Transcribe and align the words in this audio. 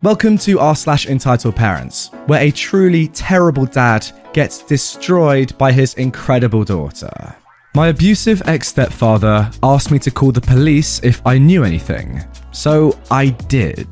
Welcome 0.00 0.38
to 0.38 0.60
r 0.60 0.76
slash 0.76 1.08
entitled 1.08 1.56
parents, 1.56 2.12
where 2.26 2.40
a 2.40 2.52
truly 2.52 3.08
terrible 3.08 3.66
dad 3.66 4.06
gets 4.32 4.62
destroyed 4.62 5.58
by 5.58 5.72
his 5.72 5.94
incredible 5.94 6.62
daughter. 6.62 7.34
My 7.74 7.88
abusive 7.88 8.40
ex 8.46 8.68
stepfather 8.68 9.50
asked 9.60 9.90
me 9.90 9.98
to 9.98 10.12
call 10.12 10.30
the 10.30 10.40
police 10.40 11.00
if 11.02 11.20
I 11.26 11.36
knew 11.36 11.64
anything, 11.64 12.22
so 12.52 12.96
I 13.10 13.30
did. 13.48 13.88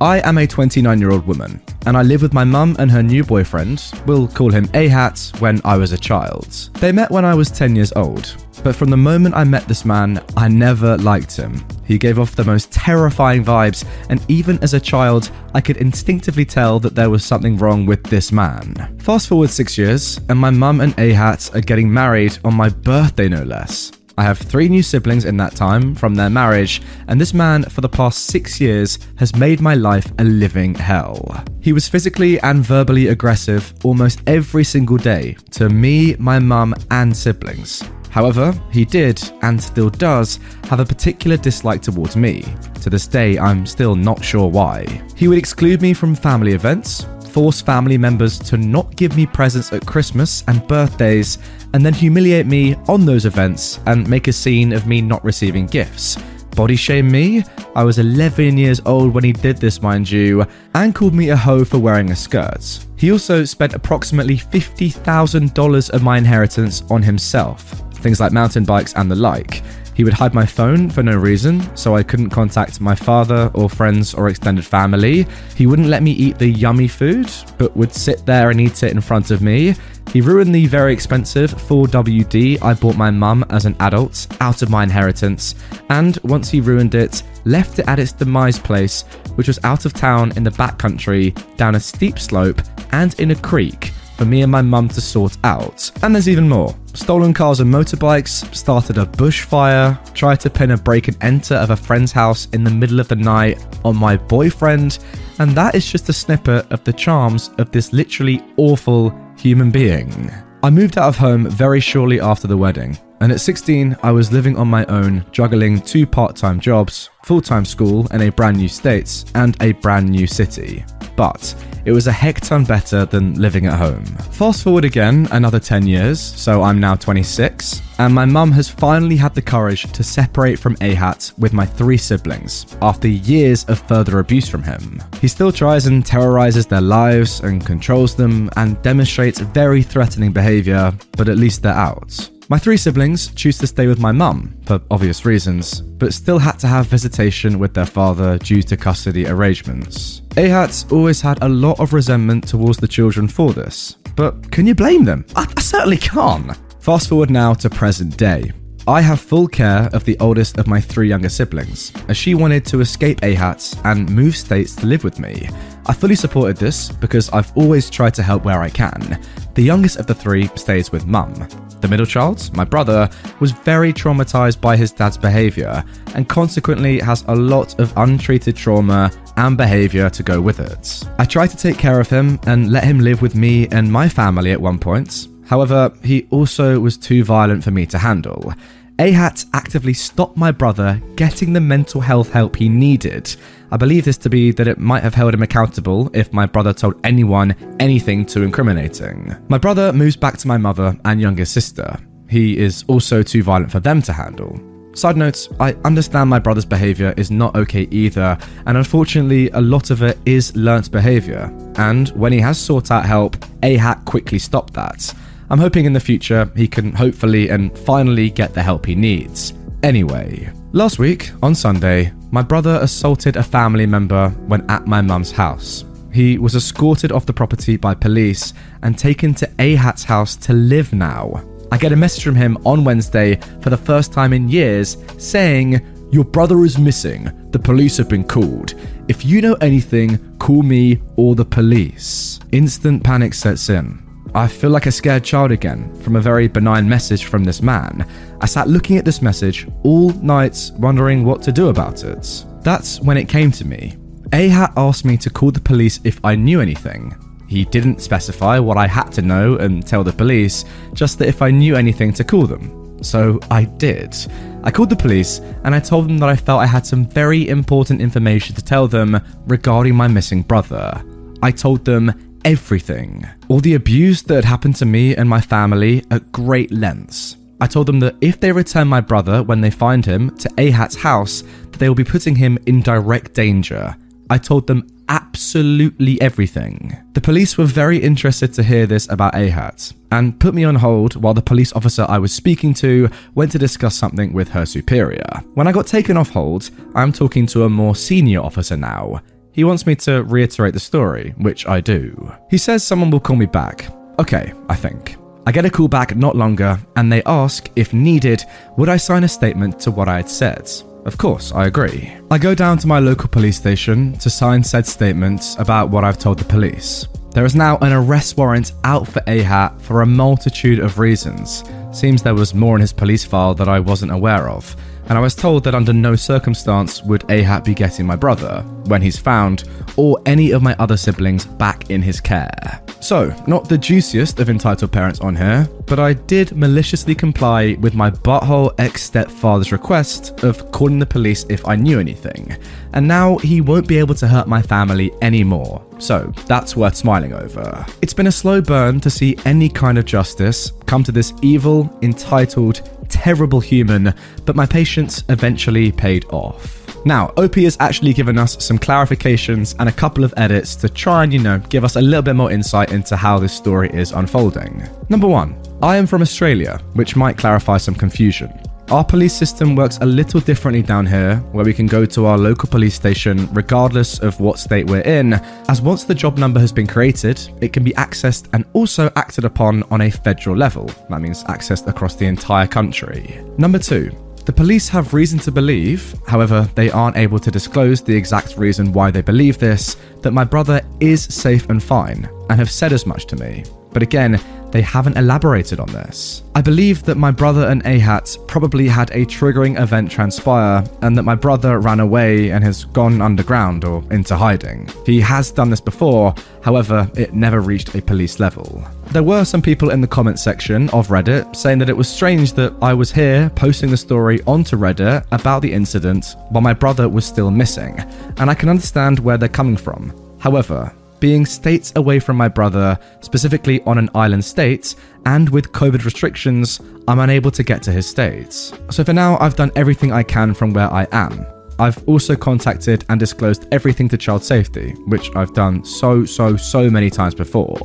I 0.00 0.20
am 0.20 0.38
a 0.38 0.46
29 0.46 1.00
year 1.00 1.10
old 1.10 1.26
woman, 1.26 1.60
and 1.86 1.96
I 1.96 2.02
live 2.02 2.22
with 2.22 2.32
my 2.32 2.44
mum 2.44 2.76
and 2.78 2.88
her 2.88 3.02
new 3.02 3.24
boyfriend, 3.24 3.82
we'll 4.06 4.28
call 4.28 4.52
him 4.52 4.68
Ahat, 4.68 5.40
when 5.40 5.60
I 5.64 5.76
was 5.76 5.90
a 5.90 5.98
child. 5.98 6.70
They 6.74 6.92
met 6.92 7.10
when 7.10 7.24
I 7.24 7.34
was 7.34 7.50
10 7.50 7.74
years 7.74 7.92
old, 7.96 8.36
but 8.62 8.76
from 8.76 8.90
the 8.90 8.96
moment 8.96 9.34
I 9.34 9.44
met 9.44 9.66
this 9.66 9.84
man, 9.84 10.22
I 10.36 10.48
never 10.48 10.96
liked 10.98 11.36
him. 11.36 11.64
He 11.84 11.98
gave 11.98 12.18
off 12.18 12.36
the 12.36 12.44
most 12.44 12.70
terrifying 12.72 13.44
vibes, 13.44 13.86
and 14.08 14.24
even 14.28 14.58
as 14.62 14.74
a 14.74 14.80
child, 14.80 15.30
I 15.54 15.60
could 15.60 15.78
instinctively 15.78 16.44
tell 16.44 16.78
that 16.80 16.94
there 16.94 17.10
was 17.10 17.24
something 17.24 17.56
wrong 17.56 17.86
with 17.86 18.02
this 18.04 18.32
man. 18.32 18.98
Fast 19.00 19.28
forward 19.28 19.50
six 19.50 19.78
years, 19.78 20.20
and 20.28 20.38
my 20.38 20.50
mum 20.50 20.80
and 20.80 20.96
Ahat 20.96 21.54
are 21.54 21.60
getting 21.60 21.92
married 21.92 22.38
on 22.44 22.54
my 22.54 22.68
birthday, 22.68 23.28
no 23.28 23.42
less. 23.42 23.92
I 24.18 24.24
have 24.24 24.38
three 24.38 24.68
new 24.68 24.82
siblings 24.82 25.24
in 25.24 25.36
that 25.36 25.54
time 25.54 25.94
from 25.94 26.16
their 26.16 26.28
marriage, 26.28 26.82
and 27.06 27.20
this 27.20 27.32
man, 27.32 27.62
for 27.62 27.82
the 27.82 27.88
past 27.88 28.26
six 28.26 28.60
years, 28.60 28.98
has 29.14 29.36
made 29.36 29.60
my 29.60 29.76
life 29.76 30.10
a 30.18 30.24
living 30.24 30.74
hell. 30.74 31.44
He 31.60 31.72
was 31.72 31.88
physically 31.88 32.40
and 32.40 32.64
verbally 32.64 33.06
aggressive 33.06 33.72
almost 33.84 34.20
every 34.26 34.64
single 34.64 34.96
day 34.96 35.36
to 35.52 35.68
me, 35.68 36.16
my 36.18 36.40
mum, 36.40 36.74
and 36.90 37.16
siblings. 37.16 37.84
However, 38.18 38.52
he 38.72 38.84
did, 38.84 39.22
and 39.42 39.62
still 39.62 39.90
does, 39.90 40.40
have 40.64 40.80
a 40.80 40.84
particular 40.84 41.36
dislike 41.36 41.80
towards 41.80 42.16
me. 42.16 42.42
To 42.82 42.90
this 42.90 43.06
day, 43.06 43.38
I'm 43.38 43.64
still 43.64 43.94
not 43.94 44.24
sure 44.24 44.48
why. 44.48 44.86
He 45.14 45.28
would 45.28 45.38
exclude 45.38 45.80
me 45.80 45.94
from 45.94 46.16
family 46.16 46.52
events, 46.52 47.06
force 47.30 47.60
family 47.60 47.96
members 47.96 48.40
to 48.40 48.56
not 48.56 48.96
give 48.96 49.16
me 49.16 49.24
presents 49.24 49.72
at 49.72 49.86
Christmas 49.86 50.42
and 50.48 50.66
birthdays, 50.66 51.38
and 51.74 51.86
then 51.86 51.94
humiliate 51.94 52.46
me 52.46 52.74
on 52.88 53.06
those 53.06 53.24
events 53.24 53.78
and 53.86 54.10
make 54.10 54.26
a 54.26 54.32
scene 54.32 54.72
of 54.72 54.88
me 54.88 55.00
not 55.00 55.22
receiving 55.22 55.66
gifts. 55.66 56.16
Body 56.56 56.74
shame 56.74 57.08
me? 57.08 57.44
I 57.76 57.84
was 57.84 58.00
11 58.00 58.58
years 58.58 58.80
old 58.84 59.14
when 59.14 59.22
he 59.22 59.32
did 59.32 59.58
this, 59.58 59.80
mind 59.80 60.10
you, 60.10 60.44
and 60.74 60.92
called 60.92 61.14
me 61.14 61.28
a 61.28 61.36
hoe 61.36 61.64
for 61.64 61.78
wearing 61.78 62.10
a 62.10 62.16
skirt. 62.16 62.84
He 62.96 63.12
also 63.12 63.44
spent 63.44 63.74
approximately 63.74 64.36
$50,000 64.36 65.90
of 65.90 66.02
my 66.02 66.18
inheritance 66.18 66.82
on 66.90 67.00
himself, 67.00 67.80
things 67.98 68.20
like 68.20 68.32
mountain 68.32 68.64
bikes 68.64 68.94
and 68.94 69.10
the 69.10 69.16
like. 69.16 69.62
He 69.98 70.04
would 70.04 70.14
hide 70.14 70.32
my 70.32 70.46
phone 70.46 70.88
for 70.88 71.02
no 71.02 71.16
reason, 71.16 71.76
so 71.76 71.96
I 71.96 72.04
couldn't 72.04 72.30
contact 72.30 72.80
my 72.80 72.94
father 72.94 73.50
or 73.52 73.68
friends 73.68 74.14
or 74.14 74.28
extended 74.28 74.64
family. 74.64 75.26
He 75.56 75.66
wouldn't 75.66 75.88
let 75.88 76.04
me 76.04 76.12
eat 76.12 76.38
the 76.38 76.46
yummy 76.46 76.86
food, 76.86 77.28
but 77.58 77.76
would 77.76 77.92
sit 77.92 78.24
there 78.24 78.50
and 78.50 78.60
eat 78.60 78.84
it 78.84 78.92
in 78.92 79.00
front 79.00 79.32
of 79.32 79.42
me. 79.42 79.74
He 80.12 80.20
ruined 80.20 80.54
the 80.54 80.68
very 80.68 80.92
expensive 80.92 81.52
4WD 81.52 82.62
I 82.62 82.74
bought 82.74 82.96
my 82.96 83.10
mum 83.10 83.44
as 83.50 83.66
an 83.66 83.74
adult 83.80 84.28
out 84.40 84.62
of 84.62 84.70
my 84.70 84.84
inheritance, 84.84 85.56
and 85.90 86.16
once 86.22 86.48
he 86.48 86.60
ruined 86.60 86.94
it, 86.94 87.24
left 87.44 87.80
it 87.80 87.88
at 87.88 87.98
its 87.98 88.12
demise 88.12 88.58
place, 88.58 89.02
which 89.34 89.48
was 89.48 89.58
out 89.64 89.84
of 89.84 89.94
town 89.94 90.32
in 90.36 90.44
the 90.44 90.50
backcountry, 90.50 91.34
down 91.56 91.74
a 91.74 91.80
steep 91.80 92.20
slope, 92.20 92.62
and 92.92 93.18
in 93.18 93.32
a 93.32 93.36
creek 93.36 93.92
for 94.18 94.24
me 94.24 94.42
and 94.42 94.52
my 94.52 94.60
mum 94.60 94.88
to 94.88 95.00
sort 95.00 95.38
out. 95.44 95.90
And 96.02 96.14
there's 96.14 96.28
even 96.28 96.48
more. 96.48 96.74
Stolen 96.92 97.32
cars 97.32 97.60
and 97.60 97.72
motorbikes, 97.72 98.52
started 98.54 98.98
a 98.98 99.06
bushfire, 99.06 99.96
tried 100.12 100.40
to 100.40 100.50
pin 100.50 100.72
a 100.72 100.76
break 100.76 101.06
and 101.06 101.16
enter 101.22 101.54
of 101.54 101.70
a 101.70 101.76
friend's 101.76 102.10
house 102.10 102.48
in 102.52 102.64
the 102.64 102.70
middle 102.70 102.98
of 102.98 103.06
the 103.06 103.16
night 103.16 103.64
on 103.84 103.96
my 103.96 104.16
boyfriend, 104.16 104.98
and 105.38 105.52
that 105.52 105.76
is 105.76 105.90
just 105.90 106.08
a 106.08 106.12
snippet 106.12 106.70
of 106.72 106.82
the 106.82 106.92
charms 106.92 107.50
of 107.58 107.70
this 107.70 107.92
literally 107.92 108.44
awful 108.56 109.16
human 109.38 109.70
being. 109.70 110.30
I 110.64 110.70
moved 110.70 110.98
out 110.98 111.08
of 111.08 111.16
home 111.16 111.48
very 111.48 111.78
shortly 111.78 112.20
after 112.20 112.48
the 112.48 112.56
wedding, 112.56 112.98
and 113.20 113.30
at 113.30 113.40
16, 113.40 113.96
I 114.02 114.10
was 114.10 114.32
living 114.32 114.56
on 114.56 114.66
my 114.66 114.84
own, 114.86 115.24
juggling 115.30 115.80
two 115.80 116.04
part 116.04 116.34
time 116.34 116.58
jobs, 116.58 117.10
full 117.24 117.40
time 117.40 117.64
school 117.64 118.08
in 118.08 118.22
a 118.22 118.30
brand 118.30 118.56
new 118.56 118.68
state, 118.68 119.24
and 119.36 119.56
a 119.62 119.72
brand 119.72 120.08
new 120.08 120.26
city. 120.26 120.84
But 121.18 121.52
it 121.84 121.90
was 121.90 122.06
a 122.06 122.12
heck 122.12 122.40
ton 122.40 122.64
better 122.64 123.04
than 123.04 123.34
living 123.34 123.66
at 123.66 123.76
home. 123.76 124.04
Fast 124.30 124.62
forward 124.62 124.84
again 124.84 125.26
another 125.32 125.58
10 125.58 125.84
years, 125.84 126.20
so 126.20 126.62
I'm 126.62 126.78
now 126.78 126.94
26, 126.94 127.82
and 127.98 128.14
my 128.14 128.24
mum 128.24 128.52
has 128.52 128.68
finally 128.68 129.16
had 129.16 129.34
the 129.34 129.42
courage 129.42 129.90
to 129.90 130.04
separate 130.04 130.60
from 130.60 130.76
Ahat 130.76 131.36
with 131.36 131.52
my 131.52 131.66
three 131.66 131.96
siblings 131.96 132.76
after 132.82 133.08
years 133.08 133.64
of 133.64 133.80
further 133.80 134.20
abuse 134.20 134.48
from 134.48 134.62
him. 134.62 135.02
He 135.20 135.26
still 135.26 135.50
tries 135.50 135.86
and 135.86 136.06
terrorizes 136.06 136.66
their 136.66 136.80
lives 136.80 137.40
and 137.40 137.66
controls 137.66 138.14
them 138.14 138.48
and 138.56 138.80
demonstrates 138.82 139.40
very 139.40 139.82
threatening 139.82 140.30
behavior, 140.30 140.92
but 141.16 141.28
at 141.28 141.36
least 141.36 141.64
they're 141.64 141.72
out. 141.72 142.30
My 142.50 142.56
three 142.58 142.78
siblings 142.78 143.28
choose 143.34 143.58
to 143.58 143.66
stay 143.66 143.86
with 143.86 143.98
my 143.98 144.10
mum, 144.10 144.56
for 144.64 144.80
obvious 144.90 145.26
reasons, 145.26 145.82
but 145.82 146.14
still 146.14 146.38
had 146.38 146.58
to 146.60 146.66
have 146.66 146.86
visitation 146.86 147.58
with 147.58 147.74
their 147.74 147.84
father 147.84 148.38
due 148.38 148.62
to 148.62 148.76
custody 148.76 149.26
arrangements. 149.26 150.22
Ahat's 150.34 150.90
always 150.90 151.20
had 151.20 151.42
a 151.42 151.48
lot 151.48 151.78
of 151.78 151.92
resentment 151.92 152.48
towards 152.48 152.78
the 152.78 152.88
children 152.88 153.28
for 153.28 153.52
this, 153.52 153.98
but 154.16 154.50
can 154.50 154.66
you 154.66 154.74
blame 154.74 155.04
them? 155.04 155.26
I, 155.36 155.46
I 155.54 155.60
certainly 155.60 155.98
can't. 155.98 156.56
Fast 156.80 157.10
forward 157.10 157.28
now 157.28 157.52
to 157.52 157.68
present 157.68 158.16
day. 158.16 158.50
I 158.88 159.02
have 159.02 159.20
full 159.20 159.46
care 159.48 159.90
of 159.92 160.06
the 160.06 160.18
oldest 160.18 160.56
of 160.56 160.66
my 160.66 160.80
three 160.80 161.10
younger 161.10 161.28
siblings, 161.28 161.92
as 162.08 162.16
she 162.16 162.34
wanted 162.34 162.64
to 162.64 162.80
escape 162.80 163.20
Ahat 163.20 163.78
and 163.84 164.08
move 164.08 164.34
states 164.34 164.74
to 164.76 164.86
live 164.86 165.04
with 165.04 165.18
me. 165.18 165.46
I 165.84 165.92
fully 165.92 166.14
supported 166.14 166.56
this 166.56 166.90
because 166.90 167.28
I've 167.28 167.54
always 167.54 167.90
tried 167.90 168.14
to 168.14 168.22
help 168.22 168.46
where 168.46 168.62
I 168.62 168.70
can. 168.70 169.20
The 169.52 169.62
youngest 169.62 169.98
of 169.98 170.06
the 170.06 170.14
three 170.14 170.48
stays 170.54 170.90
with 170.90 171.06
mum. 171.06 171.34
The 171.82 171.88
middle 171.88 172.06
child, 172.06 172.50
my 172.56 172.64
brother, 172.64 173.10
was 173.40 173.52
very 173.52 173.92
traumatized 173.92 174.58
by 174.62 174.74
his 174.74 174.90
dad's 174.90 175.18
behavior 175.18 175.84
and 176.14 176.26
consequently 176.26 176.98
has 177.00 177.26
a 177.28 177.36
lot 177.36 177.78
of 177.78 177.92
untreated 177.98 178.56
trauma 178.56 179.12
and 179.36 179.54
behavior 179.54 180.08
to 180.08 180.22
go 180.22 180.40
with 180.40 180.60
it. 180.60 181.04
I 181.18 181.26
tried 181.26 181.50
to 181.50 181.58
take 181.58 181.76
care 181.76 182.00
of 182.00 182.08
him 182.08 182.40
and 182.46 182.72
let 182.72 182.84
him 182.84 183.00
live 183.00 183.20
with 183.20 183.34
me 183.34 183.68
and 183.68 183.92
my 183.92 184.08
family 184.08 184.52
at 184.52 184.62
one 184.62 184.78
point. 184.78 185.28
However, 185.44 185.92
he 186.04 186.26
also 186.30 186.78
was 186.78 186.98
too 186.98 187.24
violent 187.24 187.64
for 187.64 187.70
me 187.70 187.86
to 187.86 187.98
handle. 187.98 188.52
Ahat 188.98 189.46
actively 189.54 189.94
stopped 189.94 190.36
my 190.36 190.50
brother 190.50 191.00
getting 191.14 191.52
the 191.52 191.60
mental 191.60 192.00
health 192.00 192.32
help 192.32 192.56
he 192.56 192.68
needed. 192.68 193.32
I 193.70 193.76
believe 193.76 194.04
this 194.04 194.18
to 194.18 194.28
be 194.28 194.50
that 194.50 194.66
it 194.66 194.78
might 194.78 195.04
have 195.04 195.14
held 195.14 195.34
him 195.34 195.42
accountable 195.42 196.10
if 196.14 196.32
my 196.32 196.46
brother 196.46 196.72
told 196.72 196.98
anyone 197.04 197.54
anything 197.78 198.26
too 198.26 198.42
incriminating. 198.42 199.36
My 199.48 199.58
brother 199.58 199.92
moves 199.92 200.16
back 200.16 200.36
to 200.38 200.48
my 200.48 200.56
mother 200.56 200.98
and 201.04 201.20
younger 201.20 201.44
sister. 201.44 201.96
He 202.28 202.58
is 202.58 202.84
also 202.88 203.22
too 203.22 203.44
violent 203.44 203.70
for 203.70 203.78
them 203.78 204.02
to 204.02 204.12
handle. 204.12 204.58
Side 204.94 205.16
notes, 205.16 205.48
I 205.60 205.74
understand 205.84 206.28
my 206.28 206.40
brother's 206.40 206.64
behavior 206.64 207.14
is 207.16 207.30
not 207.30 207.54
okay 207.54 207.86
either, 207.92 208.36
and 208.66 208.76
unfortunately, 208.76 209.48
a 209.50 209.60
lot 209.60 209.90
of 209.92 210.02
it 210.02 210.18
is 210.26 210.56
learnt 210.56 210.90
behavior. 210.90 211.52
And 211.76 212.08
when 212.16 212.32
he 212.32 212.40
has 212.40 212.58
sought 212.58 212.90
out 212.90 213.06
help, 213.06 213.36
Ahat 213.62 214.04
quickly 214.06 214.40
stopped 214.40 214.74
that. 214.74 215.14
I'm 215.50 215.58
hoping 215.58 215.86
in 215.86 215.92
the 215.94 216.00
future 216.00 216.50
he 216.54 216.68
can 216.68 216.92
hopefully 216.92 217.48
and 217.48 217.76
finally 217.78 218.28
get 218.28 218.52
the 218.52 218.62
help 218.62 218.84
he 218.84 218.94
needs. 218.94 219.54
Anyway, 219.82 220.50
last 220.72 220.98
week, 220.98 221.30
on 221.42 221.54
Sunday, 221.54 222.12
my 222.30 222.42
brother 222.42 222.78
assaulted 222.82 223.36
a 223.36 223.42
family 223.42 223.86
member 223.86 224.28
when 224.46 224.68
at 224.70 224.86
my 224.86 225.00
mum's 225.00 225.32
house. 225.32 225.84
He 226.12 226.36
was 226.36 226.54
escorted 226.54 227.12
off 227.12 227.26
the 227.26 227.32
property 227.32 227.76
by 227.76 227.94
police 227.94 228.52
and 228.82 228.98
taken 228.98 229.34
to 229.34 229.46
Ahat's 229.58 230.04
house 230.04 230.36
to 230.36 230.52
live 230.52 230.92
now. 230.92 231.42
I 231.70 231.78
get 231.78 231.92
a 231.92 231.96
message 231.96 232.24
from 232.24 232.34
him 232.34 232.58
on 232.66 232.84
Wednesday 232.84 233.36
for 233.62 233.70
the 233.70 233.76
first 233.76 234.12
time 234.12 234.32
in 234.32 234.48
years 234.48 234.98
saying, 235.16 235.80
Your 236.10 236.24
brother 236.24 236.64
is 236.64 236.78
missing. 236.78 237.30
The 237.52 237.58
police 237.58 237.96
have 237.98 238.08
been 238.08 238.24
called. 238.24 238.74
If 239.08 239.24
you 239.24 239.40
know 239.40 239.54
anything, 239.60 240.36
call 240.38 240.62
me 240.62 241.00
or 241.16 241.34
the 241.34 241.44
police. 241.44 242.40
Instant 242.52 243.04
panic 243.04 243.32
sets 243.32 243.68
in. 243.70 244.07
I 244.34 244.46
feel 244.46 244.70
like 244.70 244.86
a 244.86 244.92
scared 244.92 245.24
child 245.24 245.52
again 245.52 245.94
from 246.02 246.16
a 246.16 246.20
very 246.20 246.48
benign 246.48 246.88
message 246.88 247.24
from 247.24 247.44
this 247.44 247.62
man. 247.62 248.06
I 248.40 248.46
sat 248.46 248.68
looking 248.68 248.96
at 248.96 249.04
this 249.04 249.22
message 249.22 249.66
all 249.82 250.10
night, 250.10 250.70
wondering 250.78 251.24
what 251.24 251.42
to 251.42 251.52
do 251.52 251.68
about 251.68 252.04
it. 252.04 252.44
That's 252.60 253.00
when 253.00 253.16
it 253.16 253.28
came 253.28 253.50
to 253.52 253.64
me. 253.64 253.96
Ahat 254.30 254.72
asked 254.76 255.04
me 255.04 255.16
to 255.16 255.30
call 255.30 255.50
the 255.50 255.60
police 255.60 256.00
if 256.04 256.20
I 256.22 256.34
knew 256.34 256.60
anything. 256.60 257.16
He 257.48 257.64
didn't 257.64 258.02
specify 258.02 258.58
what 258.58 258.76
I 258.76 258.86
had 258.86 259.10
to 259.12 259.22
know 259.22 259.56
and 259.56 259.86
tell 259.86 260.04
the 260.04 260.12
police, 260.12 260.66
just 260.92 261.18
that 261.18 261.28
if 261.28 261.40
I 261.40 261.50
knew 261.50 261.76
anything 261.76 262.12
to 262.12 262.24
call 262.24 262.46
them. 262.46 263.02
So 263.02 263.40
I 263.50 263.64
did. 263.64 264.14
I 264.62 264.70
called 264.70 264.90
the 264.90 264.96
police 264.96 265.40
and 265.64 265.74
I 265.74 265.80
told 265.80 266.08
them 266.08 266.18
that 266.18 266.28
I 266.28 266.36
felt 266.36 266.60
I 266.60 266.66
had 266.66 266.84
some 266.84 267.06
very 267.06 267.48
important 267.48 268.02
information 268.02 268.54
to 268.56 268.62
tell 268.62 268.86
them 268.86 269.18
regarding 269.46 269.94
my 269.94 270.08
missing 270.08 270.42
brother. 270.42 271.02
I 271.42 271.52
told 271.52 271.84
them 271.84 272.27
everything, 272.48 273.28
all 273.48 273.60
the 273.60 273.74
abuse 273.74 274.22
that 274.22 274.36
had 274.36 274.44
happened 274.46 274.74
to 274.74 274.86
me 274.86 275.14
and 275.14 275.28
my 275.28 275.38
family 275.38 276.02
at 276.10 276.32
great 276.32 276.72
lengths. 276.72 277.36
I 277.60 277.66
told 277.66 277.86
them 277.86 278.00
that 278.00 278.16
if 278.22 278.40
they 278.40 278.52
return 278.52 278.88
my 278.88 279.02
brother 279.02 279.42
when 279.42 279.60
they 279.60 279.70
find 279.70 280.02
him 280.02 280.34
to 280.38 280.48
Ahat's 280.56 280.96
house, 280.96 281.42
that 281.42 281.78
they 281.78 281.88
will 281.88 281.94
be 281.94 282.04
putting 282.04 282.34
him 282.34 282.58
in 282.64 282.80
direct 282.80 283.34
danger. 283.34 283.94
I 284.30 284.38
told 284.38 284.66
them 284.66 284.86
absolutely 285.10 286.18
everything. 286.22 286.96
The 287.12 287.20
police 287.20 287.58
were 287.58 287.66
very 287.66 287.98
interested 287.98 288.54
to 288.54 288.62
hear 288.62 288.86
this 288.86 289.10
about 289.10 289.34
Ahat 289.34 289.92
and 290.10 290.40
put 290.40 290.54
me 290.54 290.64
on 290.64 290.76
hold 290.76 291.16
while 291.22 291.34
the 291.34 291.42
police 291.42 291.74
officer 291.74 292.06
I 292.08 292.18
was 292.18 292.32
speaking 292.32 292.72
to 292.74 293.10
went 293.34 293.52
to 293.52 293.58
discuss 293.58 293.94
something 293.94 294.32
with 294.32 294.48
her 294.48 294.64
superior. 294.64 295.28
When 295.52 295.68
I 295.68 295.72
got 295.72 295.86
taken 295.86 296.16
off 296.16 296.30
hold, 296.30 296.70
I'm 296.94 297.12
talking 297.12 297.46
to 297.48 297.64
a 297.64 297.68
more 297.68 297.94
senior 297.94 298.40
officer 298.40 298.78
now. 298.78 299.20
He 299.58 299.64
wants 299.64 299.86
me 299.86 299.96
to 299.96 300.22
reiterate 300.22 300.72
the 300.72 300.78
story, 300.78 301.34
which 301.36 301.66
I 301.66 301.80
do. 301.80 302.32
He 302.48 302.56
says 302.56 302.84
someone 302.84 303.10
will 303.10 303.18
call 303.18 303.34
me 303.34 303.46
back. 303.46 303.88
Okay, 304.20 304.52
I 304.68 304.76
think. 304.76 305.16
I 305.48 305.50
get 305.50 305.64
a 305.64 305.70
call 305.70 305.88
back 305.88 306.14
not 306.14 306.36
longer, 306.36 306.78
and 306.94 307.10
they 307.10 307.24
ask, 307.24 307.68
if 307.74 307.92
needed, 307.92 308.44
would 308.76 308.88
I 308.88 308.96
sign 308.96 309.24
a 309.24 309.28
statement 309.28 309.80
to 309.80 309.90
what 309.90 310.08
I 310.08 310.18
had 310.18 310.30
said. 310.30 310.70
Of 311.06 311.18
course, 311.18 311.50
I 311.50 311.66
agree. 311.66 312.12
I 312.30 312.38
go 312.38 312.54
down 312.54 312.78
to 312.78 312.86
my 312.86 313.00
local 313.00 313.28
police 313.28 313.56
station 313.56 314.12
to 314.18 314.30
sign 314.30 314.62
said 314.62 314.86
statement 314.86 315.56
about 315.58 315.90
what 315.90 316.04
I've 316.04 316.18
told 316.18 316.38
the 316.38 316.44
police. 316.44 317.08
There 317.32 317.44
is 317.44 317.56
now 317.56 317.78
an 317.78 317.92
arrest 317.92 318.36
warrant 318.36 318.74
out 318.84 319.08
for 319.08 319.22
Ahat 319.22 319.80
for 319.80 320.02
a 320.02 320.06
multitude 320.06 320.78
of 320.78 321.00
reasons. 321.00 321.64
Seems 321.90 322.22
there 322.22 322.32
was 322.32 322.54
more 322.54 322.76
in 322.76 322.80
his 322.80 322.92
police 322.92 323.24
file 323.24 323.56
that 323.56 323.68
I 323.68 323.80
wasn't 323.80 324.12
aware 324.12 324.48
of, 324.48 324.76
and 325.08 325.16
I 325.16 325.20
was 325.20 325.34
told 325.34 325.64
that 325.64 325.74
under 325.74 325.92
no 325.92 326.16
circumstance 326.16 327.02
would 327.02 327.22
Ahat 327.22 327.64
be 327.64 327.74
getting 327.74 328.06
my 328.06 328.16
brother, 328.16 328.62
when 328.84 329.00
he's 329.00 329.18
found, 329.18 329.64
or 329.96 330.20
any 330.26 330.50
of 330.50 330.62
my 330.62 330.76
other 330.78 330.96
siblings 330.96 331.46
back 331.46 331.90
in 331.90 332.02
his 332.02 332.20
care. 332.20 332.80
So, 333.00 333.34
not 333.46 333.68
the 333.68 333.78
juiciest 333.78 334.40
of 334.40 334.50
entitled 334.50 334.92
parents 334.92 335.20
on 335.20 335.34
here, 335.34 335.68
but 335.86 335.98
I 335.98 336.12
did 336.12 336.56
maliciously 336.56 337.14
comply 337.14 337.76
with 337.80 337.94
my 337.94 338.10
butthole 338.10 338.74
ex 338.78 339.02
stepfather's 339.02 339.72
request 339.72 340.42
of 340.44 340.70
calling 340.72 340.98
the 340.98 341.06
police 341.06 341.46
if 341.48 341.66
I 341.66 341.76
knew 341.76 342.00
anything, 342.00 342.56
and 342.92 343.06
now 343.06 343.38
he 343.38 343.60
won't 343.60 343.88
be 343.88 343.98
able 343.98 344.14
to 344.16 344.26
hurt 344.26 344.46
my 344.48 344.60
family 344.60 345.12
anymore. 345.22 345.84
So, 345.98 346.32
that's 346.46 346.76
worth 346.76 346.96
smiling 346.96 347.32
over. 347.32 347.86
It's 348.02 348.14
been 348.14 348.26
a 348.26 348.32
slow 348.32 348.60
burn 348.60 349.00
to 349.00 349.10
see 349.10 349.38
any 349.44 349.68
kind 349.68 349.96
of 349.96 350.04
justice 350.04 350.72
come 350.86 351.02
to 351.04 351.12
this 351.12 351.32
evil, 351.40 351.88
entitled, 352.02 352.82
terrible 353.08 353.60
human, 353.60 354.14
but 354.44 354.56
my 354.56 354.66
patience 354.66 355.24
eventually 355.28 355.92
paid 355.92 356.24
off. 356.30 356.78
Now, 357.04 357.32
OP 357.36 357.54
has 357.56 357.76
actually 357.80 358.12
given 358.12 358.38
us 358.38 358.62
some 358.62 358.78
clarifications 358.78 359.74
and 359.78 359.88
a 359.88 359.92
couple 359.92 360.24
of 360.24 360.34
edits 360.36 360.74
to 360.76 360.88
try 360.88 361.24
and, 361.24 361.32
you 361.32 361.38
know, 361.38 361.58
give 361.68 361.84
us 361.84 361.96
a 361.96 362.00
little 362.00 362.22
bit 362.22 362.34
more 362.34 362.50
insight 362.50 362.92
into 362.92 363.16
how 363.16 363.38
this 363.38 363.52
story 363.52 363.88
is 363.90 364.12
unfolding. 364.12 364.82
Number 365.08 365.28
one, 365.28 365.56
I 365.80 365.96
am 365.96 366.06
from 366.06 366.22
Australia, 366.22 366.80
which 366.94 367.16
might 367.16 367.38
clarify 367.38 367.78
some 367.78 367.94
confusion. 367.94 368.52
Our 368.90 369.04
police 369.04 369.34
system 369.34 369.76
works 369.76 369.98
a 370.00 370.06
little 370.06 370.40
differently 370.40 370.82
down 370.82 371.04
here, 371.04 371.36
where 371.52 371.62
we 371.62 371.74
can 371.74 371.86
go 371.86 372.06
to 372.06 372.24
our 372.24 372.38
local 372.38 372.70
police 372.70 372.94
station 372.94 373.46
regardless 373.52 374.18
of 374.20 374.40
what 374.40 374.58
state 374.58 374.86
we're 374.86 375.02
in, 375.02 375.34
as 375.68 375.82
once 375.82 376.04
the 376.04 376.14
job 376.14 376.38
number 376.38 376.58
has 376.58 376.72
been 376.72 376.86
created, 376.86 377.38
it 377.60 377.74
can 377.74 377.84
be 377.84 377.92
accessed 377.92 378.48
and 378.54 378.64
also 378.72 379.12
acted 379.14 379.44
upon 379.44 379.82
on 379.90 380.00
a 380.00 380.10
federal 380.10 380.56
level. 380.56 380.86
That 381.10 381.20
means 381.20 381.44
accessed 381.44 381.86
across 381.86 382.14
the 382.14 382.24
entire 382.24 382.66
country. 382.66 383.44
Number 383.58 383.78
two, 383.78 384.10
the 384.46 384.54
police 384.54 384.88
have 384.88 385.12
reason 385.12 385.38
to 385.40 385.52
believe, 385.52 386.14
however, 386.26 386.66
they 386.74 386.90
aren't 386.90 387.18
able 387.18 387.38
to 387.40 387.50
disclose 387.50 388.00
the 388.00 388.16
exact 388.16 388.56
reason 388.56 388.94
why 388.94 389.10
they 389.10 389.20
believe 389.20 389.58
this, 389.58 389.98
that 390.22 390.32
my 390.32 390.44
brother 390.44 390.80
is 390.98 391.22
safe 391.24 391.68
and 391.68 391.82
fine, 391.82 392.26
and 392.48 392.58
have 392.58 392.70
said 392.70 392.94
as 392.94 393.04
much 393.04 393.26
to 393.26 393.36
me. 393.36 393.64
But 393.92 394.02
again, 394.02 394.40
they 394.70 394.82
haven't 394.82 395.16
elaborated 395.16 395.80
on 395.80 395.88
this. 395.88 396.42
I 396.54 396.60
believe 396.60 397.02
that 397.04 397.16
my 397.16 397.30
brother 397.30 397.68
and 397.68 397.82
Ahat 397.84 398.46
probably 398.46 398.88
had 398.88 399.10
a 399.10 399.24
triggering 399.24 399.80
event 399.80 400.10
transpire, 400.10 400.84
and 401.02 401.16
that 401.16 401.22
my 401.22 401.34
brother 401.34 401.78
ran 401.78 402.00
away 402.00 402.50
and 402.50 402.64
has 402.64 402.84
gone 402.84 403.20
underground 403.22 403.84
or 403.84 404.02
into 404.10 404.36
hiding. 404.36 404.88
He 405.06 405.20
has 405.20 405.50
done 405.50 405.70
this 405.70 405.80
before, 405.80 406.34
however, 406.62 407.10
it 407.16 407.34
never 407.34 407.60
reached 407.60 407.94
a 407.94 408.02
police 408.02 408.40
level. 408.40 408.84
There 409.12 409.22
were 409.22 409.44
some 409.44 409.62
people 409.62 409.90
in 409.90 410.00
the 410.00 410.06
comment 410.06 410.38
section 410.38 410.90
of 410.90 411.08
Reddit 411.08 411.56
saying 411.56 411.78
that 411.78 411.88
it 411.88 411.96
was 411.96 412.08
strange 412.08 412.52
that 412.54 412.74
I 412.82 412.92
was 412.92 413.10
here 413.10 413.50
posting 413.54 413.90
the 413.90 413.96
story 413.96 414.40
onto 414.46 414.76
Reddit 414.76 415.24
about 415.32 415.62
the 415.62 415.72
incident 415.72 416.36
while 416.50 416.60
my 416.60 416.74
brother 416.74 417.08
was 417.08 417.24
still 417.24 417.50
missing, 417.50 417.98
and 418.36 418.50
I 418.50 418.54
can 418.54 418.68
understand 418.68 419.18
where 419.18 419.38
they're 419.38 419.48
coming 419.48 419.76
from. 419.76 420.12
However, 420.38 420.92
being 421.20 421.46
states 421.46 421.92
away 421.96 422.18
from 422.20 422.36
my 422.36 422.48
brother, 422.48 422.98
specifically 423.20 423.82
on 423.82 423.98
an 423.98 424.10
island 424.14 424.44
state, 424.44 424.94
and 425.26 425.48
with 425.50 425.72
COVID 425.72 426.04
restrictions, 426.04 426.80
I'm 427.06 427.18
unable 427.18 427.50
to 427.50 427.62
get 427.62 427.82
to 427.84 427.92
his 427.92 428.06
states. 428.06 428.72
So 428.90 429.04
for 429.04 429.12
now, 429.12 429.38
I've 429.38 429.56
done 429.56 429.72
everything 429.76 430.12
I 430.12 430.22
can 430.22 430.54
from 430.54 430.72
where 430.72 430.92
I 430.92 431.06
am. 431.12 431.46
I've 431.78 432.06
also 432.08 432.34
contacted 432.34 433.04
and 433.08 433.20
disclosed 433.20 433.66
everything 433.72 434.08
to 434.08 434.18
child 434.18 434.42
safety, 434.42 434.92
which 435.06 435.34
I've 435.36 435.54
done 435.54 435.84
so, 435.84 436.24
so, 436.24 436.56
so 436.56 436.90
many 436.90 437.10
times 437.10 437.34
before. 437.34 437.78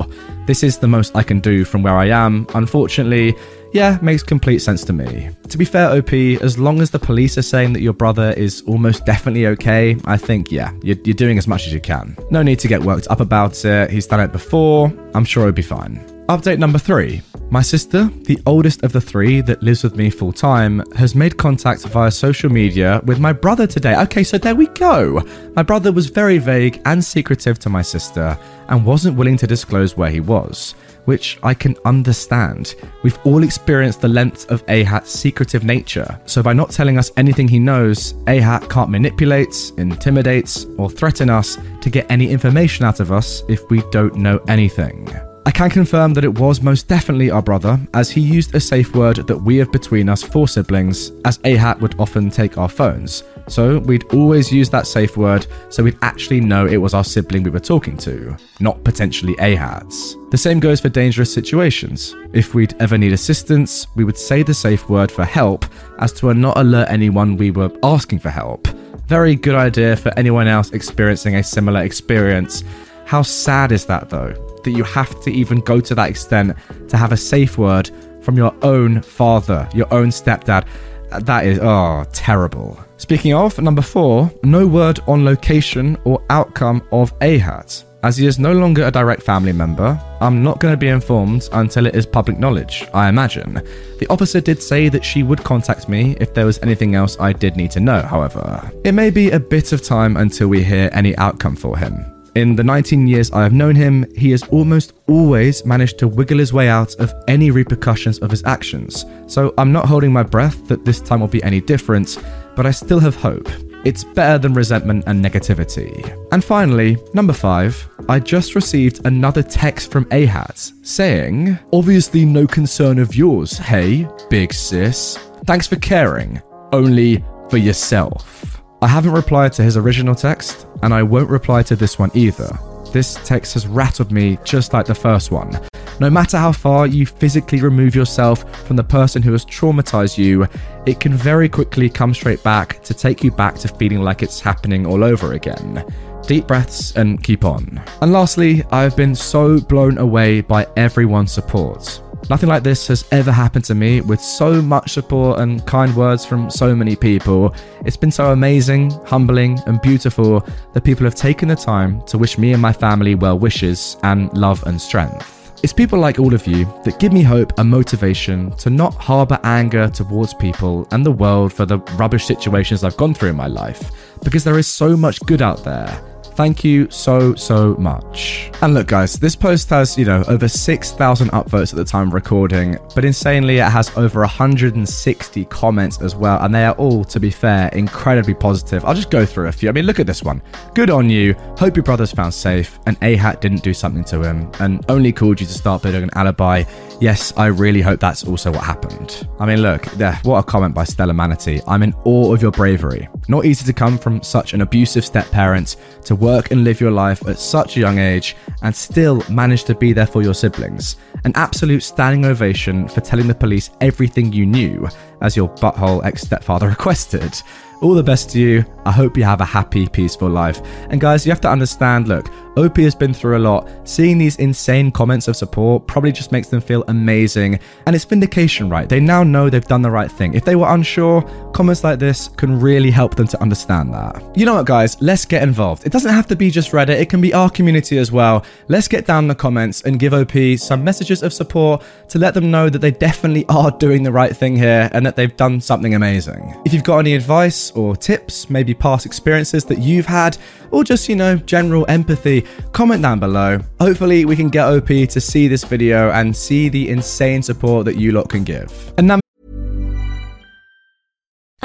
This 0.47 0.63
is 0.63 0.77
the 0.77 0.87
most 0.87 1.15
I 1.15 1.23
can 1.23 1.39
do 1.39 1.63
from 1.63 1.83
where 1.83 1.95
I 1.95 2.07
am. 2.07 2.47
Unfortunately, 2.55 3.35
yeah, 3.73 3.97
makes 4.01 4.23
complete 4.23 4.59
sense 4.59 4.83
to 4.85 4.93
me. 4.93 5.29
To 5.49 5.57
be 5.57 5.65
fair, 5.65 5.89
OP, 5.89 6.13
as 6.13 6.57
long 6.57 6.81
as 6.81 6.91
the 6.91 6.99
police 6.99 7.37
are 7.37 7.43
saying 7.43 7.73
that 7.73 7.81
your 7.81 7.93
brother 7.93 8.31
is 8.31 8.61
almost 8.67 9.05
definitely 9.05 9.47
okay, 9.47 9.97
I 10.05 10.17
think, 10.17 10.51
yeah, 10.51 10.71
you're, 10.81 10.97
you're 11.03 11.15
doing 11.15 11.37
as 11.37 11.47
much 11.47 11.67
as 11.67 11.73
you 11.73 11.81
can. 11.81 12.15
No 12.29 12.43
need 12.43 12.59
to 12.59 12.67
get 12.67 12.81
worked 12.83 13.07
up 13.09 13.19
about 13.19 13.63
it. 13.65 13.89
He's 13.89 14.07
done 14.07 14.19
it 14.19 14.31
before. 14.31 14.93
I'm 15.13 15.25
sure 15.25 15.43
he'll 15.45 15.51
be 15.51 15.61
fine. 15.61 15.97
Update 16.27 16.57
number 16.59 16.79
three. 16.79 17.21
My 17.53 17.61
sister, 17.61 18.09
the 18.23 18.39
oldest 18.47 18.83
of 18.83 18.93
the 18.93 18.99
three 18.99 19.39
that 19.41 19.61
lives 19.61 19.83
with 19.83 19.95
me 19.95 20.09
full 20.09 20.33
time, 20.33 20.81
has 20.95 21.13
made 21.13 21.37
contact 21.37 21.83
via 21.83 22.09
social 22.09 22.49
media 22.49 22.99
with 23.05 23.19
my 23.19 23.31
brother 23.31 23.67
today. 23.67 23.95
Okay, 23.95 24.23
so 24.23 24.39
there 24.39 24.55
we 24.55 24.65
go. 24.69 25.21
My 25.55 25.61
brother 25.61 25.91
was 25.91 26.07
very 26.07 26.39
vague 26.39 26.81
and 26.85 27.05
secretive 27.05 27.59
to 27.59 27.69
my 27.69 27.83
sister 27.83 28.35
and 28.69 28.83
wasn't 28.83 29.17
willing 29.17 29.37
to 29.37 29.45
disclose 29.45 29.95
where 29.95 30.09
he 30.09 30.19
was, 30.19 30.73
which 31.05 31.37
I 31.43 31.53
can 31.53 31.75
understand. 31.85 32.73
We've 33.03 33.19
all 33.23 33.43
experienced 33.43 34.01
the 34.01 34.07
lengths 34.07 34.45
of 34.45 34.65
Ahat's 34.65 35.11
secretive 35.11 35.63
nature, 35.63 36.19
so 36.25 36.41
by 36.41 36.53
not 36.53 36.71
telling 36.71 36.97
us 36.97 37.11
anything 37.17 37.47
he 37.47 37.59
knows, 37.59 38.13
Ahat 38.25 38.67
can't 38.67 38.89
manipulate, 38.89 39.73
intimidate, 39.77 40.65
or 40.79 40.89
threaten 40.89 41.29
us 41.29 41.59
to 41.81 41.91
get 41.91 42.09
any 42.09 42.31
information 42.31 42.83
out 42.83 42.99
of 42.99 43.11
us 43.11 43.43
if 43.47 43.61
we 43.69 43.83
don't 43.91 44.15
know 44.15 44.39
anything. 44.47 45.07
I 45.45 45.51
can 45.51 45.69
confirm 45.69 46.13
that 46.13 46.23
it 46.23 46.39
was 46.39 46.61
most 46.61 46.87
definitely 46.87 47.29
our 47.29 47.41
brother, 47.41 47.77
as 47.93 48.09
he 48.09 48.21
used 48.21 48.55
a 48.55 48.61
safe 48.61 48.95
word 48.95 49.17
that 49.27 49.37
we 49.37 49.57
have 49.57 49.73
between 49.73 50.07
us 50.07 50.23
four 50.23 50.47
siblings, 50.47 51.11
as 51.25 51.37
Ahat 51.39 51.81
would 51.81 51.99
often 51.99 52.29
take 52.29 52.57
our 52.57 52.69
phones. 52.69 53.23
So 53.49 53.79
we'd 53.79 54.05
always 54.13 54.53
use 54.53 54.69
that 54.69 54.87
safe 54.87 55.17
word 55.17 55.45
so 55.69 55.83
we'd 55.83 55.97
actually 56.01 56.39
know 56.39 56.65
it 56.65 56.77
was 56.77 56.93
our 56.93 57.03
sibling 57.03 57.43
we 57.43 57.49
were 57.49 57.59
talking 57.59 57.97
to, 57.97 58.37
not 58.61 58.81
potentially 58.85 59.35
Ahat's. 59.35 60.15
The 60.31 60.37
same 60.37 60.61
goes 60.61 60.79
for 60.79 60.87
dangerous 60.87 61.33
situations. 61.33 62.15
If 62.31 62.55
we'd 62.55 62.75
ever 62.79 62.97
need 62.97 63.11
assistance, 63.11 63.85
we 63.95 64.05
would 64.05 64.17
say 64.17 64.43
the 64.43 64.53
safe 64.53 64.87
word 64.87 65.11
for 65.11 65.25
help 65.25 65.65
as 65.99 66.13
to 66.13 66.33
not 66.33 66.57
alert 66.57 66.87
anyone 66.89 67.35
we 67.35 67.51
were 67.51 67.71
asking 67.83 68.19
for 68.19 68.29
help. 68.29 68.69
Very 69.07 69.35
good 69.35 69.55
idea 69.55 69.97
for 69.97 70.17
anyone 70.17 70.47
else 70.47 70.71
experiencing 70.71 71.35
a 71.35 71.43
similar 71.43 71.83
experience. 71.83 72.63
How 73.05 73.23
sad 73.23 73.73
is 73.73 73.85
that 73.87 74.09
though? 74.09 74.52
That 74.63 74.71
you 74.71 74.83
have 74.83 75.21
to 75.21 75.31
even 75.31 75.59
go 75.59 75.79
to 75.79 75.95
that 75.95 76.09
extent 76.09 76.57
to 76.89 76.97
have 76.97 77.11
a 77.11 77.17
safe 77.17 77.57
word 77.57 77.91
from 78.21 78.37
your 78.37 78.55
own 78.61 79.01
father, 79.01 79.67
your 79.73 79.91
own 79.93 80.07
stepdad. 80.07 80.67
Uh, 81.11 81.19
that 81.19 81.45
is, 81.45 81.59
oh, 81.61 82.05
terrible. 82.13 82.79
Speaking 82.97 83.33
of, 83.33 83.59
number 83.59 83.81
four, 83.81 84.31
no 84.43 84.65
word 84.65 84.99
on 85.07 85.25
location 85.25 85.97
or 86.05 86.23
outcome 86.29 86.81
of 86.91 87.17
Ahat. 87.19 87.83
As 88.03 88.17
he 88.17 88.25
is 88.25 88.37
no 88.37 88.51
longer 88.51 88.83
a 88.83 88.91
direct 88.91 89.23
family 89.23 89.53
member, 89.53 89.97
I'm 90.19 90.43
not 90.43 90.59
going 90.59 90.73
to 90.73 90.77
be 90.77 90.89
informed 90.89 91.47
until 91.53 91.85
it 91.85 91.95
is 91.95 92.05
public 92.05 92.37
knowledge, 92.37 92.85
I 92.93 93.07
imagine. 93.07 93.61
The 93.99 94.07
officer 94.09 94.41
did 94.41 94.61
say 94.61 94.89
that 94.89 95.05
she 95.05 95.23
would 95.23 95.41
contact 95.43 95.87
me 95.87 96.17
if 96.19 96.33
there 96.33 96.45
was 96.45 96.59
anything 96.59 96.95
else 96.95 97.15
I 97.17 97.31
did 97.31 97.55
need 97.55 97.71
to 97.71 97.79
know, 97.79 98.01
however. 98.01 98.69
It 98.83 98.91
may 98.93 99.09
be 99.09 99.31
a 99.31 99.39
bit 99.39 99.71
of 99.71 99.83
time 99.83 100.17
until 100.17 100.49
we 100.49 100.63
hear 100.63 100.89
any 100.91 101.15
outcome 101.15 101.55
for 101.55 101.77
him. 101.77 102.12
In 102.35 102.55
the 102.55 102.63
19 102.63 103.07
years 103.07 103.31
I 103.31 103.43
have 103.43 103.53
known 103.53 103.75
him, 103.75 104.05
he 104.15 104.31
has 104.31 104.41
almost 104.43 104.93
always 105.07 105.63
managed 105.65 105.99
to 105.99 106.07
wiggle 106.07 106.39
his 106.39 106.51
way 106.51 106.67
out 106.67 106.95
of 106.95 107.13
any 107.27 107.51
repercussions 107.51 108.17
of 108.19 108.31
his 108.31 108.43
actions. 108.45 109.05
So 109.27 109.53
I'm 109.59 109.71
not 109.71 109.85
holding 109.85 110.11
my 110.11 110.23
breath 110.23 110.67
that 110.67 110.83
this 110.83 110.99
time 110.99 111.19
will 111.19 111.27
be 111.27 111.43
any 111.43 111.61
different, 111.61 112.17
but 112.55 112.65
I 112.65 112.71
still 112.71 112.99
have 112.99 113.15
hope. 113.15 113.47
It's 113.85 114.03
better 114.03 114.39
than 114.39 114.55
resentment 114.55 115.03
and 115.05 115.23
negativity. 115.23 115.91
And 116.31 116.43
finally, 116.43 116.97
number 117.13 117.33
five, 117.33 117.87
I 118.09 118.19
just 118.19 118.55
received 118.55 119.05
another 119.05 119.43
text 119.43 119.91
from 119.91 120.05
Ahat 120.05 120.71
saying, 120.83 121.59
Obviously, 121.71 122.25
no 122.25 122.47
concern 122.47 122.97
of 122.97 123.13
yours, 123.13 123.59
hey, 123.59 124.07
big 124.31 124.53
sis. 124.53 125.19
Thanks 125.45 125.67
for 125.67 125.75
caring. 125.75 126.41
Only 126.71 127.23
for 127.49 127.57
yourself. 127.57 128.62
I 128.83 128.87
haven't 128.87 129.13
replied 129.13 129.53
to 129.53 129.63
his 129.63 129.77
original 129.77 130.13
text, 130.13 130.67
and 130.81 130.93
I 130.93 131.03
won't 131.03 131.29
reply 131.29 131.63
to 131.63 131.75
this 131.77 131.97
one 131.97 132.11
either. 132.13 132.49
This 132.91 133.17
text 133.23 133.53
has 133.53 133.65
rattled 133.65 134.11
me 134.11 134.37
just 134.43 134.73
like 134.73 134.85
the 134.85 134.93
first 134.93 135.31
one. 135.31 135.57
No 136.01 136.09
matter 136.09 136.37
how 136.37 136.51
far 136.51 136.85
you 136.85 137.05
physically 137.05 137.61
remove 137.61 137.95
yourself 137.95 138.43
from 138.67 138.75
the 138.75 138.83
person 138.83 139.21
who 139.21 139.31
has 139.31 139.45
traumatized 139.45 140.17
you, 140.17 140.45
it 140.85 140.99
can 140.99 141.13
very 141.13 141.47
quickly 141.47 141.89
come 141.89 142.13
straight 142.13 142.43
back 142.43 142.83
to 142.83 142.93
take 142.93 143.23
you 143.23 143.31
back 143.31 143.55
to 143.59 143.69
feeling 143.69 144.01
like 144.01 144.21
it's 144.21 144.41
happening 144.41 144.85
all 144.85 145.05
over 145.05 145.31
again. 145.31 145.85
Deep 146.27 146.45
breaths 146.45 146.93
and 146.97 147.23
keep 147.23 147.45
on. 147.45 147.81
And 148.01 148.11
lastly, 148.11 148.63
I've 148.69 148.97
been 148.97 149.15
so 149.15 149.61
blown 149.61 149.97
away 149.97 150.41
by 150.41 150.67
everyone's 150.75 151.31
support. 151.31 152.01
Nothing 152.29 152.47
like 152.47 152.63
this 152.63 152.87
has 152.87 153.05
ever 153.11 153.31
happened 153.31 153.65
to 153.65 153.75
me 153.75 153.99
with 153.99 154.21
so 154.21 154.61
much 154.61 154.93
support 154.93 155.39
and 155.39 155.65
kind 155.67 155.93
words 155.95 156.25
from 156.25 156.49
so 156.49 156.73
many 156.73 156.95
people. 156.95 157.53
It's 157.85 157.97
been 157.97 158.11
so 158.11 158.31
amazing, 158.31 158.91
humbling, 159.05 159.59
and 159.67 159.81
beautiful 159.81 160.39
that 160.71 160.83
people 160.85 161.03
have 161.03 161.15
taken 161.15 161.49
the 161.49 161.55
time 161.55 162.01
to 162.03 162.17
wish 162.17 162.37
me 162.37 162.53
and 162.53 162.61
my 162.61 162.71
family 162.71 163.15
well 163.15 163.37
wishes 163.37 163.97
and 164.03 164.35
love 164.37 164.63
and 164.65 164.81
strength. 164.81 165.41
It's 165.63 165.73
people 165.73 165.99
like 165.99 166.17
all 166.17 166.33
of 166.33 166.47
you 166.47 166.65
that 166.85 166.99
give 166.99 167.13
me 167.13 167.23
hope 167.23 167.57
and 167.57 167.69
motivation 167.69 168.51
to 168.57 168.69
not 168.69 168.95
harbour 168.95 169.39
anger 169.43 169.89
towards 169.89 170.33
people 170.33 170.87
and 170.91 171.05
the 171.05 171.11
world 171.11 171.53
for 171.53 171.65
the 171.65 171.79
rubbish 171.97 172.25
situations 172.25 172.83
I've 172.83 172.97
gone 172.97 173.13
through 173.13 173.29
in 173.29 173.35
my 173.35 173.47
life, 173.47 173.91
because 174.23 174.43
there 174.43 174.57
is 174.57 174.67
so 174.67 174.95
much 174.95 175.19
good 175.21 175.41
out 175.41 175.63
there 175.63 176.01
Thank 176.35 176.63
you 176.63 176.89
so, 176.89 177.35
so 177.35 177.75
much. 177.75 178.49
And 178.61 178.73
look, 178.73 178.87
guys, 178.87 179.15
this 179.15 179.35
post 179.35 179.69
has, 179.69 179.97
you 179.97 180.05
know, 180.05 180.23
over 180.27 180.47
6,000 180.47 181.29
upvotes 181.29 181.71
at 181.71 181.77
the 181.77 181.85
time 181.85 182.07
of 182.07 182.13
recording, 182.13 182.77
but 182.95 183.05
insanely, 183.05 183.57
it 183.59 183.69
has 183.69 183.95
over 183.97 184.21
160 184.21 185.45
comments 185.45 186.01
as 186.01 186.15
well. 186.15 186.39
And 186.41 186.53
they 186.53 186.65
are 186.65 186.73
all, 186.75 187.03
to 187.05 187.19
be 187.19 187.29
fair, 187.29 187.67
incredibly 187.69 188.33
positive. 188.33 188.83
I'll 188.83 188.95
just 188.95 189.11
go 189.11 189.25
through 189.25 189.47
a 189.47 189.51
few. 189.51 189.69
I 189.69 189.73
mean, 189.73 189.85
look 189.85 189.99
at 189.99 190.07
this 190.07 190.23
one. 190.23 190.41
Good 190.73 190.89
on 190.89 191.09
you. 191.09 191.33
Hope 191.57 191.75
your 191.75 191.83
brother's 191.83 192.11
found 192.11 192.33
safe. 192.33 192.79
And 192.87 192.99
Ahat 193.01 193.39
didn't 193.39 193.63
do 193.63 193.73
something 193.73 194.03
to 194.05 194.23
him 194.23 194.51
and 194.59 194.83
only 194.89 195.11
called 195.11 195.39
you 195.39 195.45
to 195.45 195.53
start 195.53 195.83
building 195.83 196.03
an 196.03 196.09
alibi. 196.15 196.63
Yes, 196.99 197.33
I 197.37 197.47
really 197.47 197.81
hope 197.81 197.99
that's 197.99 198.23
also 198.23 198.51
what 198.51 198.63
happened. 198.63 199.27
I 199.39 199.45
mean, 199.45 199.61
look, 199.61 199.85
yeah, 199.97 200.19
what 200.23 200.39
a 200.39 200.43
comment 200.43 200.73
by 200.73 200.85
Stella 200.85 201.13
Manatee. 201.13 201.61
I'm 201.67 201.83
in 201.83 201.93
awe 202.05 202.33
of 202.33 202.41
your 202.41 202.51
bravery. 202.51 203.07
Not 203.27 203.45
easy 203.45 203.65
to 203.65 203.73
come 203.73 203.97
from 203.97 204.23
such 204.23 204.53
an 204.53 204.61
abusive 204.61 205.05
step 205.05 205.29
parent 205.31 205.75
to 206.03 206.15
work 206.23 206.51
and 206.51 206.63
live 206.63 206.79
your 206.79 206.91
life 206.91 207.27
at 207.27 207.37
such 207.37 207.75
a 207.75 207.79
young 207.81 207.99
age 207.99 208.35
and 208.61 208.73
still 208.75 209.21
manage 209.29 209.65
to 209.65 209.75
be 209.75 209.93
there 209.93 210.07
for 210.07 210.23
your 210.23 210.33
siblings. 210.33 210.95
An 211.25 211.33
absolute 211.35 211.83
standing 211.83 212.25
ovation 212.25 212.87
for 212.87 213.01
telling 213.01 213.27
the 213.27 213.35
police 213.35 213.69
everything 213.81 214.31
you 214.31 214.45
knew, 214.45 214.87
as 215.21 215.35
your 215.35 215.49
butthole 215.49 216.03
ex 216.03 216.21
stepfather 216.21 216.69
requested. 216.77 217.33
All 217.81 217.93
the 217.93 218.03
best 218.03 218.29
to 218.31 218.39
you. 218.39 218.65
I 218.85 218.91
hope 218.91 219.17
you 219.17 219.23
have 219.23 219.41
a 219.41 219.45
happy, 219.45 219.87
peaceful 219.87 220.29
life. 220.29 220.61
And 220.89 220.99
guys, 220.99 221.25
you 221.25 221.31
have 221.31 221.41
to 221.41 221.49
understand 221.49 222.07
look, 222.07 222.29
OP 222.55 222.77
has 222.77 222.93
been 222.93 223.13
through 223.13 223.37
a 223.37 223.39
lot. 223.39 223.67
Seeing 223.83 224.17
these 224.17 224.35
insane 224.35 224.91
comments 224.91 225.27
of 225.27 225.35
support 225.35 225.87
probably 225.87 226.11
just 226.11 226.31
makes 226.31 226.49
them 226.49 226.61
feel 226.61 226.83
amazing. 226.87 227.59
And 227.87 227.95
it's 227.95 228.05
vindication, 228.05 228.69
right? 228.69 228.87
They 228.87 228.99
now 228.99 229.23
know 229.23 229.49
they've 229.49 229.63
done 229.65 229.81
the 229.81 229.89
right 229.89 230.11
thing. 230.11 230.35
If 230.35 230.45
they 230.45 230.55
were 230.55 230.67
unsure, 230.73 231.23
comments 231.53 231.83
like 231.83 231.99
this 231.99 232.27
can 232.27 232.59
really 232.59 232.91
help 232.91 233.15
them 233.15 233.27
to 233.27 233.41
understand 233.41 233.93
that. 233.93 234.21
You 234.37 234.45
know 234.45 234.55
what, 234.55 234.67
guys? 234.67 235.01
Let's 235.01 235.25
get 235.25 235.41
involved. 235.41 235.85
It 235.85 235.91
doesn't 235.91 236.13
have 236.13 236.27
to 236.27 236.35
be 236.35 236.51
just 236.51 236.71
Reddit, 236.71 236.99
it 236.99 237.09
can 237.09 237.21
be 237.21 237.33
our 237.33 237.49
community 237.49 237.97
as 237.97 238.11
well. 238.11 238.45
Let's 238.67 238.87
get 238.87 239.05
down 239.05 239.23
in 239.25 239.27
the 239.27 239.35
comments 239.35 239.81
and 239.81 239.99
give 239.99 240.13
OP 240.13 240.33
some 240.57 240.83
messages 240.83 241.23
of 241.23 241.33
support 241.33 241.83
to 242.09 242.19
let 242.19 242.33
them 242.33 242.51
know 242.51 242.69
that 242.69 242.79
they 242.79 242.91
definitely 242.91 243.45
are 243.49 243.71
doing 243.71 244.03
the 244.03 244.11
right 244.11 244.35
thing 244.35 244.55
here 244.55 244.89
and 244.93 245.05
that 245.05 245.15
they've 245.15 245.35
done 245.37 245.59
something 245.59 245.95
amazing. 245.95 246.55
If 246.65 246.73
you've 246.73 246.83
got 246.83 246.99
any 246.99 247.15
advice 247.15 247.71
or 247.71 247.95
tips, 247.95 248.49
maybe 248.49 248.72
past 248.73 249.05
experiences 249.05 249.65
that 249.65 249.79
you've 249.79 250.05
had, 250.05 250.37
or 250.71 250.83
just, 250.83 251.09
you 251.09 251.15
know, 251.15 251.35
general 251.37 251.85
empathy, 251.89 252.45
comment 252.71 253.01
down 253.01 253.19
below. 253.19 253.59
Hopefully, 253.79 254.25
we 254.25 254.35
can 254.35 254.49
get 254.49 254.67
OP 254.67 254.87
to 254.87 255.21
see 255.21 255.47
this 255.47 255.63
video 255.63 256.11
and 256.11 256.35
see 256.35 256.69
the 256.69 256.89
insane 256.89 257.41
support 257.41 257.85
that 257.85 257.97
you 257.97 258.11
lot 258.11 258.29
can 258.29 258.43
give. 258.43 258.93
And 258.97 259.07
now, 259.07 259.19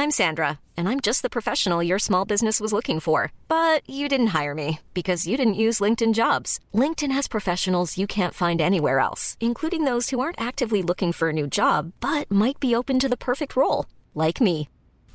I'm 0.00 0.12
Sandra, 0.12 0.60
and 0.76 0.88
I'm 0.88 1.00
just 1.00 1.22
the 1.22 1.28
professional 1.28 1.82
your 1.82 1.98
small 1.98 2.24
business 2.24 2.60
was 2.60 2.72
looking 2.72 3.00
for. 3.00 3.32
But 3.48 3.82
you 3.90 4.08
didn't 4.08 4.28
hire 4.28 4.54
me 4.54 4.78
because 4.94 5.26
you 5.26 5.36
didn't 5.36 5.62
use 5.66 5.80
LinkedIn 5.80 6.14
jobs. 6.14 6.60
LinkedIn 6.72 7.10
has 7.10 7.26
professionals 7.26 7.98
you 7.98 8.06
can't 8.06 8.32
find 8.32 8.60
anywhere 8.60 9.00
else, 9.00 9.36
including 9.40 9.82
those 9.82 10.10
who 10.10 10.20
aren't 10.20 10.40
actively 10.40 10.82
looking 10.82 11.12
for 11.12 11.30
a 11.30 11.32
new 11.32 11.48
job 11.48 11.92
but 11.98 12.30
might 12.30 12.60
be 12.60 12.76
open 12.76 13.00
to 13.00 13.08
the 13.08 13.16
perfect 13.16 13.56
role, 13.56 13.86
like 14.14 14.40
me. 14.40 14.68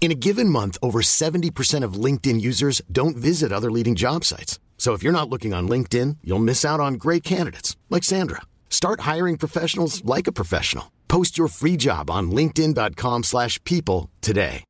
In 0.03 0.11
a 0.11 0.15
given 0.15 0.49
month, 0.49 0.77
over 0.83 0.99
70% 0.99 1.81
of 1.85 1.93
LinkedIn 1.93 2.41
users 2.41 2.81
don't 2.91 3.15
visit 3.15 3.53
other 3.53 3.71
leading 3.71 3.95
job 3.95 4.25
sites. 4.25 4.59
So 4.77 4.91
if 4.91 5.01
you're 5.01 5.19
not 5.19 5.29
looking 5.29 5.53
on 5.53 5.69
LinkedIn, 5.69 6.17
you'll 6.25 6.39
miss 6.43 6.65
out 6.65 6.81
on 6.81 6.95
great 6.95 7.23
candidates 7.23 7.77
like 7.89 8.03
Sandra. 8.03 8.41
Start 8.69 9.07
hiring 9.11 9.37
professionals 9.37 10.03
like 10.03 10.27
a 10.27 10.33
professional. 10.33 10.91
Post 11.07 11.37
your 11.37 11.47
free 11.47 11.77
job 11.77 12.09
on 12.09 12.31
linkedin.com/people 12.31 14.09
today. 14.19 14.65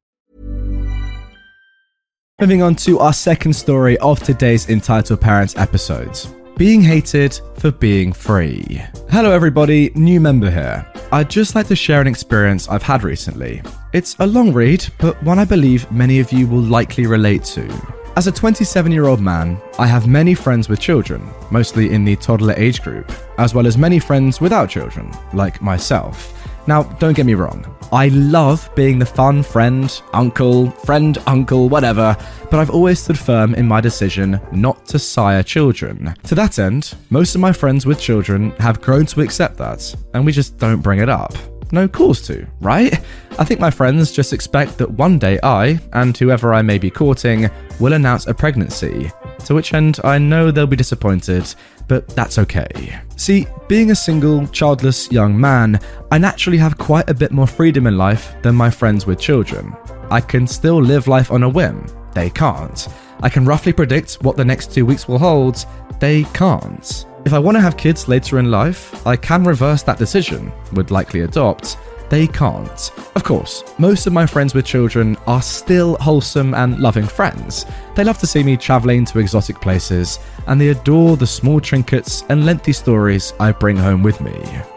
moving 2.40 2.62
on 2.62 2.76
to 2.76 3.00
our 3.00 3.14
second 3.14 3.54
story 3.54 3.98
of 4.00 4.22
today's 4.22 4.70
Entitled 4.70 5.22
Parents 5.22 5.56
episodes. 5.58 6.28
Being 6.56 6.82
hated 6.82 7.42
for 7.56 7.72
being 7.72 8.14
free. 8.14 8.80
Hello, 9.10 9.32
everybody, 9.32 9.92
new 9.96 10.22
member 10.22 10.52
here. 10.52 10.86
I'd 11.12 11.28
just 11.28 11.56
like 11.56 11.66
to 11.68 11.76
share 11.76 12.00
an 12.00 12.06
experience 12.06 12.70
I've 12.70 12.84
had 12.84 13.04
recently. 13.04 13.64
It's 13.92 14.16
a 14.20 14.28
long 14.28 14.54
read, 14.54 14.86
but 15.00 15.22
one 15.24 15.40
I 15.40 15.46
believe 15.46 15.92
many 15.92 16.20
of 16.20 16.32
you 16.32 16.46
will 16.46 16.62
likely 16.62 17.08
relate 17.08 17.44
to. 17.46 17.68
As 18.16 18.28
a 18.28 18.32
27 18.32 18.92
year 18.92 19.08
old 19.08 19.20
man, 19.20 19.60
I 19.80 19.88
have 19.88 20.06
many 20.06 20.36
friends 20.36 20.70
with 20.70 20.80
children, 20.80 21.28
mostly 21.50 21.90
in 21.92 22.06
the 22.06 22.16
toddler 22.18 22.54
age 22.56 22.84
group, 22.84 23.12
as 23.40 23.56
well 23.56 23.66
as 23.66 23.76
many 23.76 23.98
friends 23.98 24.40
without 24.40 24.70
children, 24.70 25.12
like 25.34 25.60
myself. 25.60 26.43
Now, 26.66 26.84
don't 26.84 27.16
get 27.16 27.26
me 27.26 27.34
wrong, 27.34 27.66
I 27.92 28.08
love 28.08 28.70
being 28.74 28.98
the 28.98 29.06
fun 29.06 29.44
friend, 29.44 30.02
uncle, 30.14 30.72
friend, 30.72 31.18
uncle, 31.28 31.70
whatever, 31.70 32.16
but 32.50 32.60
I've 32.60 32.72
always 32.72 33.00
stood 33.00 33.20
firm 33.20 33.54
in 33.54 33.68
my 33.68 33.82
decision 33.82 34.40
not 34.52 34.86
to 34.88 34.98
sire 34.98 35.44
children. 35.44 36.16
To 36.24 36.36
that 36.36 36.58
end, 36.58 36.96
most 37.10 37.36
of 37.36 37.42
my 37.42 37.52
friends 37.52 37.86
with 37.86 38.00
children 38.00 38.52
have 38.60 38.82
grown 38.82 39.06
to 39.08 39.22
accept 39.22 39.58
that, 39.58 39.94
and 40.14 40.26
we 40.26 40.32
just 40.32 40.58
don't 40.58 40.82
bring 40.82 41.00
it 41.00 41.10
up. 41.10 41.36
No 41.72 41.88
cause 41.88 42.22
to, 42.28 42.48
right? 42.62 42.94
I 43.38 43.44
think 43.44 43.60
my 43.60 43.72
friends 43.72 44.12
just 44.12 44.32
expect 44.32 44.78
that 44.78 44.90
one 44.92 45.20
day 45.20 45.40
I, 45.44 45.80
and 45.94 46.18
whoever 46.18 46.54
I 46.54 46.62
may 46.62 46.78
be 46.78 46.90
courting, 46.90 47.50
will 47.80 47.94
announce 47.94 48.28
a 48.28 48.34
pregnancy, 48.34 49.12
to 49.46 49.54
which 49.54 49.74
end 49.74 50.00
I 50.04 50.18
know 50.18 50.52
they'll 50.52 50.68
be 50.68 50.76
disappointed, 50.76 51.54
but 51.88 52.08
that's 52.10 52.38
okay. 52.40 53.00
See, 53.16 53.48
being 53.68 53.92
a 53.92 53.96
single, 53.96 54.48
childless 54.48 55.12
young 55.12 55.40
man, 55.40 55.80
I 56.12 56.18
naturally 56.18 56.58
have 56.58 56.78
quite 56.78 57.10
a 57.10 57.14
bit 57.14 57.32
more 57.32 57.48
freedom 57.48 57.88
in 57.88 57.98
life 57.98 58.36
than 58.42 58.56
my 58.56 58.70
friends 58.70 59.06
with 59.06 59.20
children. 59.20 59.76
I 60.10 60.22
can 60.22 60.48
still 60.48 60.82
live 60.82 61.08
life 61.08 61.32
on 61.32 61.44
a 61.44 61.50
whim, 61.50 61.86
they 62.14 62.30
can't. 62.30 62.88
I 63.22 63.30
can 63.30 63.46
roughly 63.46 63.74
predict 63.74 64.16
what 64.16 64.36
the 64.36 64.46
next 64.46 64.74
two 64.74 64.86
weeks 64.86 65.08
will 65.08 65.18
hold, 65.18 65.66
they 66.00 66.24
can't. 66.34 67.06
If 67.26 67.32
I 67.32 67.40
want 67.40 67.56
to 67.56 67.62
have 67.62 67.78
kids 67.78 68.10
later 68.10 68.38
in 68.40 68.52
life, 68.52 69.08
I 69.08 69.16
can 69.16 69.46
reverse 69.46 69.82
that 69.84 69.98
decision, 69.98 70.52
would 70.74 70.92
likely 70.92 71.22
adopt, 71.22 71.78
they 72.14 72.28
can't. 72.28 72.92
Of 73.16 73.24
course, 73.24 73.64
most 73.80 74.06
of 74.06 74.14
my 74.14 74.28
friends 74.28 74.54
with 74.54 74.68
children 74.68 75.18
are 75.26 75.42
still 75.42 75.98
wholesome 75.98 76.54
and 76.54 76.78
loving 76.78 77.08
friends. 77.08 77.66
They 77.96 78.04
love 78.04 78.20
to 78.20 78.28
see 78.28 78.44
me 78.44 78.56
travelling 78.56 79.04
to 79.06 79.18
exotic 79.18 79.60
places, 79.60 80.20
and 80.46 80.62
they 80.62 80.70
adore 80.70 81.18
the 81.18 81.26
small 81.26 81.60
trinkets 81.60 82.24
and 82.30 82.46
lengthy 82.46 82.72
stories 82.72 83.34
I 83.40 83.52
bring 83.52 83.78
home 83.78 84.04
with 84.04 84.22
me. 84.22 84.34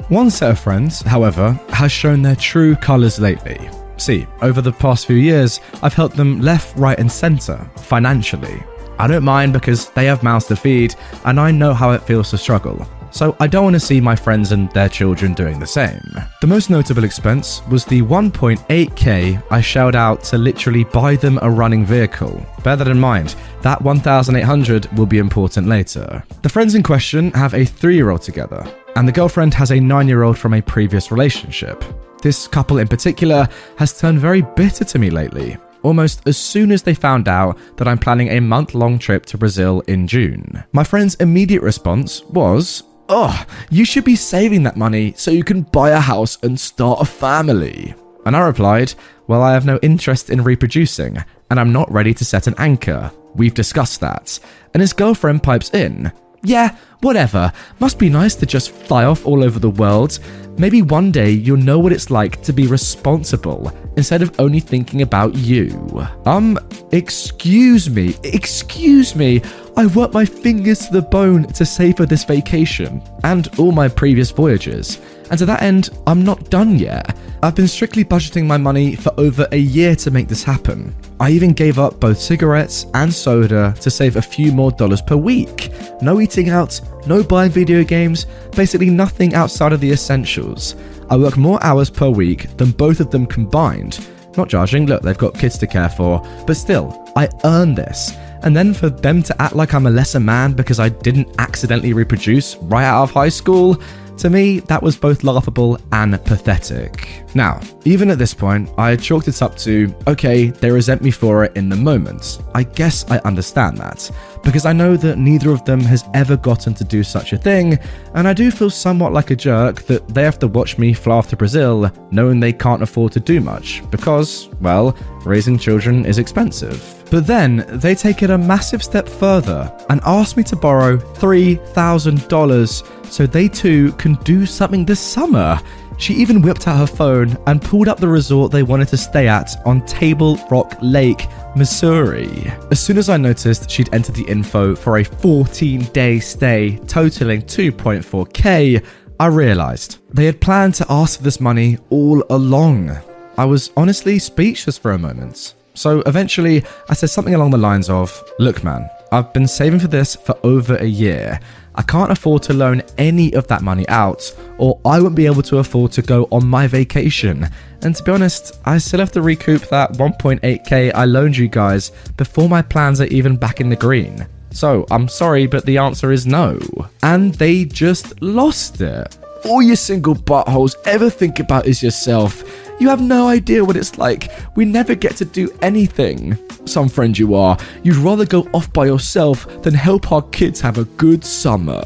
One 0.09 0.31
set 0.31 0.50
of 0.50 0.59
friends, 0.59 1.02
however, 1.02 1.61
has 1.69 1.93
shown 1.93 2.23
their 2.23 2.37
true 2.37 2.75
colours 2.75 3.19
lately. 3.19 3.69
See, 3.99 4.26
over 4.40 4.62
the 4.62 4.73
past 4.73 5.07
few 5.07 5.16
years, 5.16 5.61
I've 5.83 5.93
helped 5.93 6.16
them 6.16 6.40
left, 6.40 6.75
right, 6.78 6.99
and 6.99 7.12
centre, 7.12 7.71
financially. 7.76 8.62
I 8.99 9.09
don't 9.09 9.25
mind 9.25 9.52
because 9.52 9.90
they 9.90 10.07
have 10.07 10.23
mouths 10.23 10.47
to 10.47 10.57
feed, 10.57 10.95
and 11.26 11.38
I 11.38 11.50
know 11.50 11.75
how 11.75 11.90
it 11.90 12.02
feels 12.02 12.31
to 12.31 12.38
struggle 12.38 12.88
so 13.11 13.37
I 13.41 13.47
don't 13.47 13.65
want 13.65 13.75
to 13.75 13.81
see 13.81 14.01
my 14.01 14.17
friends 14.17 14.53
and 14.53 14.71
their 14.73 14.89
children 14.89 15.35
doing 15.35 15.59
the 15.59 15.67
same. 15.67 16.03
The 16.41 16.47
most 16.47 16.71
notable 16.71 17.05
expense 17.05 17.63
was 17.69 17.85
the 17.85 18.03
1.8k 18.03 19.43
I 19.51 19.61
shelled 19.61 19.97
out 19.97 20.23
to 20.25 20.39
literally 20.39 20.85
buy 20.85 21.17
them 21.17 21.39
a 21.43 21.51
running 21.51 21.85
vehicle. 21.85 22.45
Bear 22.63 22.77
that 22.77 22.89
in 22.89 22.99
mind, 22.99 23.37
that 23.63 23.83
1800 23.83 24.93
will 24.97 25.07
be 25.07 25.19
important 25.19 25.67
later. 25.67 26.23
The 26.43 26.49
friends 26.49 26.75
in 26.75 26.83
question 26.83 27.31
have 27.33 27.55
a 27.55 27.65
3 27.65 27.95
year 27.95 28.11
old 28.11 28.23
together, 28.23 28.67
and 28.97 29.07
the 29.07 29.13
girlfriend 29.13 29.55
has 29.55 29.71
a 29.71 29.81
9 29.81 30.09
year 30.09 30.23
old 30.23 30.39
from 30.39 30.55
a 30.55 30.63
previous 30.63 31.11
relationship. 31.11 31.85
This 32.23 32.49
couple 32.49 32.79
in 32.79 32.89
particular 32.89 33.49
has 33.77 33.99
turned 33.99 34.19
very 34.19 34.43
bitter 34.43 34.85
to 34.85 34.99
me 34.99 35.11
lately 35.11 35.59
almost 35.87 36.27
as 36.27 36.37
soon 36.37 36.73
as 36.73 36.83
they 36.83 36.95
found 36.95 37.29
out 37.29 37.57
that 37.77 37.87
I'm 37.87 37.99
planning 37.99 38.31
a 38.31 38.41
month 38.41 38.75
long 38.75 38.99
trip 38.99 39.25
to 39.27 39.39
Brazil 39.39 39.83
in 39.87 40.09
June. 40.09 40.65
My 40.73 40.83
friend's 40.83 41.15
immediate 41.17 41.63
response 41.63 42.25
was, 42.25 42.83
Oh, 43.09 43.45
you 43.71 43.85
should 43.85 44.05
be 44.05 44.17
saving 44.17 44.65
that 44.65 44.77
money 44.77 45.15
so 45.17 45.31
you 45.31 45.45
can 45.45 45.63
buy 45.63 45.91
a 45.91 46.01
house 46.01 46.39
and 46.43 46.59
start 46.59 47.01
a 47.01 47.05
family. 47.05 47.95
And 48.25 48.37
I 48.37 48.41
replied, 48.41 48.95
Well, 49.29 49.43
I 49.43 49.53
have 49.53 49.65
no 49.65 49.79
interest 49.81 50.29
in 50.29 50.43
reproducing, 50.43 51.23
and 51.49 51.61
I'm 51.61 51.73
not 51.73 51.91
ready 51.93 52.13
to 52.15 52.25
set 52.25 52.49
an 52.49 52.57
anchor. 52.59 53.13
We've 53.35 53.55
discussed 53.55 54.01
that. 54.01 54.41
And 54.75 54.81
his 54.81 54.93
girlfriend 54.93 55.45
pipes 55.45 55.73
in, 55.73 56.11
Yeah, 56.43 56.77
whatever. 57.01 57.53
Must 57.79 57.99
be 57.99 58.11
nice 58.11 58.35
to 58.37 58.47
just 58.47 58.73
fly 58.73 59.05
off 59.05 59.25
all 59.25 59.45
over 59.45 59.61
the 59.61 59.71
world. 59.71 60.19
Maybe 60.59 60.83
one 60.83 61.13
day 61.13 61.31
you'll 61.31 61.59
know 61.59 61.79
what 61.79 61.93
it's 61.93 62.11
like 62.11 62.43
to 62.43 62.53
be 62.53 62.67
responsible 62.67 63.73
instead 63.97 64.23
of 64.23 64.38
only 64.38 64.61
thinking 64.61 65.03
about 65.03 65.35
you. 65.35 66.07
Um, 66.25 66.59
excuse 66.93 67.88
me, 67.91 68.15
excuse 68.23 69.15
me. 69.15 69.43
I 69.79 69.87
worked 69.87 70.15
my 70.15 70.25
fingers 70.25 70.87
to 70.87 70.93
the 70.93 71.03
bone 71.03 71.47
to 71.49 71.67
save 71.67 71.99
for 71.99 72.07
this 72.07 72.25
vacation 72.25 73.03
and 73.25 73.49
all 73.59 73.73
my 73.73 73.88
previous 73.88 74.31
voyages. 74.31 74.99
And 75.31 75.38
to 75.38 75.47
that 75.47 75.62
end, 75.62 75.91
I'm 76.07 76.25
not 76.25 76.49
done 76.49 76.79
yet. 76.79 77.15
I've 77.43 77.55
been 77.55 77.69
strictly 77.69 78.05
budgeting 78.05 78.47
my 78.47 78.57
money 78.57 78.97
for 78.97 79.12
over 79.19 79.47
a 79.53 79.59
year 79.59 79.95
to 79.97 80.11
make 80.11 80.29
this 80.29 80.43
happen. 80.43 80.95
I 81.21 81.31
even 81.31 81.53
gave 81.53 81.79
up 81.79 82.00
both 82.00 82.19
cigarettes 82.19 82.87
and 82.95 83.12
soda 83.12 83.75
to 83.81 83.91
save 83.91 84.17
a 84.17 84.23
few 84.23 84.50
more 84.50 84.71
dollars 84.71 85.03
per 85.03 85.17
week. 85.17 85.71
No 86.00 86.21
eating 86.21 86.49
out, 86.49 86.81
no 87.07 87.23
buying 87.23 87.50
video 87.50 87.85
games, 87.85 88.26
basically 88.53 88.91
nothing 88.91 89.35
outside 89.35 89.73
of 89.73 89.81
the 89.81 89.91
essentials. 89.91 90.75
I 91.09 91.17
work 91.17 91.37
more 91.37 91.63
hours 91.63 91.89
per 91.89 92.11
week 92.11 92.57
than 92.57 92.73
both 92.73 93.01
of 93.01 93.11
them 93.11 93.27
combined. 93.27 94.05
Not 94.37 94.49
judging, 94.49 94.87
look, 94.87 95.03
they've 95.03 95.17
got 95.17 95.39
kids 95.39 95.57
to 95.59 95.67
care 95.67 95.89
for, 95.89 96.21
but 96.47 96.57
still, 96.57 97.11
I 97.17 97.29
earn 97.45 97.75
this. 97.75 98.13
And 98.43 98.57
then 98.57 98.75
for 98.75 98.91
them 98.91 99.23
to 99.23 99.43
act 99.43 99.57
like 99.57 99.73
I'm 99.73 99.87
a 99.87 99.91
lesser 99.91 100.21
man 100.21 100.53
because 100.53 100.79
I 100.81 100.89
didn't 100.89 101.29
accidentally 101.39 101.93
reproduce 101.93 102.57
right 102.57 102.85
out 102.85 103.05
of 103.05 103.11
high 103.13 103.29
school, 103.29 103.81
to 104.19 104.31
me, 104.31 104.61
that 104.61 104.83
was 104.83 104.97
both 104.97 105.25
laughable 105.25 105.79
and 105.93 106.13
pathetic. 106.25 107.23
Now, 107.35 107.61
even 107.85 108.11
at 108.11 108.19
this 108.19 108.33
point, 108.33 108.71
I 108.79 108.97
chalked 108.97 109.29
it 109.29 109.43
up 109.43 109.57
to, 109.59 109.95
okay, 110.07 110.49
they 110.49 110.71
resent 110.71 111.03
me 111.03 111.11
for 111.11 111.45
it 111.45 111.57
in 111.57 111.69
the 111.69 111.77
moment. 111.77 112.43
I 112.55 112.63
guess 112.63 113.05
I 113.11 113.19
understand 113.19 113.77
that, 113.79 114.11
because 114.43 114.65
I 114.65 114.73
know 114.73 114.97
that 114.97 115.19
neither 115.19 115.51
of 115.51 115.65
them 115.65 115.81
has 115.81 116.05
ever 116.15 116.37
gotten 116.37 116.73
to 116.75 116.85
do 116.85 117.03
such 117.03 117.33
a 117.33 117.39
thing, 117.39 117.79
and 118.15 118.27
I 118.27 118.33
do 118.33 118.51
feel 118.51 118.71
somewhat 118.71 119.13
like 119.13 119.31
a 119.31 119.37
jerk 119.37 119.83
that 119.83 120.09
they 120.09 120.23
have 120.23 120.39
to 120.39 120.49
watch 120.49 120.79
me 120.79 120.95
fly 120.95 121.17
off 121.17 121.29
to 121.29 121.37
Brazil 121.37 121.91
knowing 122.11 122.41
they 122.41 122.53
can't 122.53 122.83
afford 122.83 123.13
to 123.13 123.21
do 123.21 123.41
much, 123.41 123.83
because, 123.91 124.49
well, 124.61 124.97
raising 125.25 125.59
children 125.59 126.07
is 126.07 126.19
expensive. 126.19 126.96
But 127.11 127.27
then 127.27 127.65
they 127.69 127.95
take 127.95 128.23
it 128.23 128.31
a 128.31 128.39
massive 128.39 128.83
step 128.83 129.09
further 129.09 129.73
and 129.89 130.01
ask 130.05 130.37
me 130.37 130.43
to 130.45 130.57
borrow 130.57 130.97
$3,000 130.97 133.13
so 133.13 133.27
they 133.27 133.49
too 133.49 133.93
can 133.93 134.15
do 134.25 134.47
something 134.47 134.85
this 134.85 135.01
summer. 135.01 135.61
She 135.99 136.15
even 136.15 136.43
whipped 136.43 136.69
out 136.69 136.79
her 136.79 136.87
phone 136.87 137.39
and 137.47 137.63
pulled 137.63 137.89
up 137.89 137.99
the 137.99 138.09
resort 138.09 138.53
they 138.53 138.63
wanted 138.63 138.89
to 138.89 138.97
stay 138.97 139.29
at 139.29 139.57
on 139.65 139.85
Table 139.87 140.39
Rock 140.51 140.77
Lake, 140.83 141.27
Missouri. 141.57 142.53
As 142.71 142.81
soon 142.81 142.99
as 142.99 143.09
I 143.09 143.17
noticed 143.17 143.71
she'd 143.71 143.93
entered 143.95 144.15
the 144.15 144.27
info 144.27 144.75
for 144.75 144.99
a 144.99 145.05
14 145.05 145.85
day 145.93 146.21
stay 146.21 146.77
totaling 146.87 147.43
2.4k, 147.43 148.85
I 149.19 149.27
realised 149.27 149.99
they 150.13 150.27
had 150.27 150.43
planned 150.43 150.75
to 150.75 150.87
ask 150.91 151.19
for 151.19 151.25
this 151.25 151.41
money 151.41 151.79
all 151.89 152.23
along. 152.29 152.95
I 153.39 153.47
was 153.47 153.71
honestly 153.77 154.19
speechless 154.19 154.77
for 154.77 154.93
a 154.93 154.99
moment. 154.99 155.55
So 155.76 156.00
eventually, 156.06 156.64
I 156.88 156.95
said 156.95 157.11
something 157.11 157.35
along 157.35 157.50
the 157.50 157.59
lines 157.59 157.90
of 157.90 158.25
Look, 158.38 158.64
man, 158.64 158.88
I've 159.12 159.33
been 159.33 159.47
saving 159.47 159.80
for 159.80 159.88
this 159.88 160.16
for 160.16 160.37
over 160.42 160.76
a 160.76 160.87
year. 160.87 161.38
I 161.75 161.83
can't 161.83 162.11
afford 162.11 162.42
to 162.45 162.54
loan 162.54 162.83
any 162.97 163.34
of 163.34 163.47
that 163.49 163.60
money 163.60 163.86
out, 163.89 164.34
or 164.56 164.80
I 164.86 164.99
won't 164.99 165.15
be 165.15 165.26
able 165.26 165.43
to 165.43 165.58
afford 165.58 165.93
to 165.93 166.02
go 166.02 166.26
on 166.32 166.47
my 166.47 166.67
vacation. 166.67 167.47
And 167.82 167.95
to 167.95 168.02
be 168.02 168.10
honest, 168.12 168.58
I 168.65 168.78
still 168.78 169.00
have 169.00 169.12
to 169.12 169.21
recoup 169.21 169.62
that 169.69 169.93
1.8k 169.93 170.93
I 170.95 171.04
loaned 171.04 171.36
you 171.36 171.49
guys 171.49 171.93
before 172.17 172.49
my 172.49 172.62
plans 172.62 173.02
are 173.02 173.06
even 173.06 173.36
back 173.36 173.60
in 173.60 173.69
the 173.69 173.76
green. 173.76 174.26
So 174.50 174.86
I'm 174.91 175.06
sorry, 175.06 175.47
but 175.47 175.67
the 175.67 175.76
answer 175.76 176.10
is 176.10 176.26
no. 176.26 176.58
And 177.02 177.34
they 177.34 177.67
just 177.67 178.23
lost 178.23 178.80
it. 178.80 179.19
All 179.45 179.60
you 179.60 179.76
single 179.76 180.15
buttholes 180.15 180.76
ever 180.86 181.10
think 181.10 181.39
about 181.39 181.67
is 181.67 181.82
yourself. 181.82 182.43
You 182.78 182.91
have 182.91 183.00
no 183.00 183.26
idea 183.26 183.65
what 183.65 183.76
it's 183.76 183.97
like. 183.97 184.30
We 184.54 184.67
never 184.67 184.95
get 184.95 185.17
to 185.17 185.25
do 185.25 185.49
anything. 185.62 186.36
Some 186.67 186.91
friend 186.91 187.17
you 187.17 187.34
are, 187.34 187.56
you'd 187.82 187.97
rather 187.97 188.26
go 188.26 188.43
off 188.52 188.71
by 188.73 188.84
yourself 188.84 189.62
than 189.62 189.73
help 189.73 190.12
our 190.12 190.21
kids 190.23 190.60
have 190.60 190.76
a 190.76 190.84
good 190.84 191.25
summer. 191.25 191.82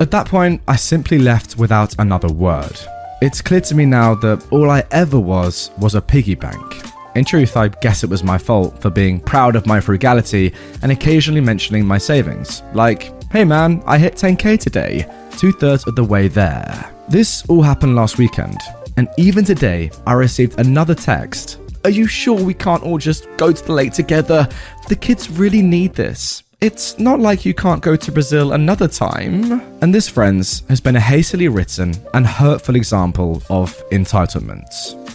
At 0.00 0.10
that 0.12 0.26
point, 0.26 0.62
I 0.66 0.76
simply 0.76 1.18
left 1.18 1.58
without 1.58 1.94
another 1.98 2.28
word. 2.32 2.80
It's 3.20 3.42
clear 3.42 3.60
to 3.60 3.74
me 3.74 3.84
now 3.84 4.14
that 4.14 4.46
all 4.50 4.70
I 4.70 4.82
ever 4.92 5.20
was 5.20 5.70
was 5.78 5.94
a 5.94 6.00
piggy 6.00 6.36
bank. 6.36 6.82
In 7.16 7.24
truth, 7.24 7.56
I 7.58 7.68
guess 7.68 8.02
it 8.02 8.08
was 8.08 8.24
my 8.24 8.38
fault 8.38 8.80
for 8.80 8.88
being 8.88 9.20
proud 9.20 9.56
of 9.56 9.66
my 9.66 9.78
frugality 9.78 10.54
and 10.80 10.90
occasionally 10.90 11.42
mentioning 11.42 11.84
my 11.84 11.98
savings. 11.98 12.62
Like, 12.72 13.12
hey 13.30 13.44
man, 13.44 13.82
I 13.84 13.98
hit 13.98 14.14
10k 14.14 14.58
today, 14.58 15.06
two 15.36 15.52
thirds 15.52 15.86
of 15.86 15.96
the 15.96 16.04
way 16.04 16.28
there. 16.28 16.90
This 17.08 17.44
all 17.48 17.62
happened 17.62 17.96
last 17.96 18.16
weekend, 18.16 18.58
and 19.00 19.08
even 19.16 19.46
today, 19.46 19.90
I 20.06 20.12
received 20.12 20.60
another 20.60 20.94
text. 20.94 21.58
Are 21.84 21.90
you 21.90 22.06
sure 22.06 22.38
we 22.38 22.52
can't 22.52 22.82
all 22.82 22.98
just 22.98 23.26
go 23.38 23.50
to 23.50 23.64
the 23.64 23.72
lake 23.72 23.94
together? 23.94 24.46
The 24.88 24.94
kids 24.94 25.30
really 25.30 25.62
need 25.62 25.94
this. 25.94 26.42
It's 26.60 26.98
not 26.98 27.18
like 27.18 27.46
you 27.46 27.54
can't 27.54 27.80
go 27.80 27.96
to 27.96 28.12
Brazil 28.12 28.52
another 28.52 28.86
time. 28.86 29.62
And 29.80 29.94
this, 29.94 30.06
friends, 30.06 30.64
has 30.68 30.82
been 30.82 30.96
a 30.96 31.00
hastily 31.00 31.48
written 31.48 31.94
and 32.12 32.26
hurtful 32.26 32.76
example 32.76 33.42
of 33.48 33.74
entitlement. 33.88 34.68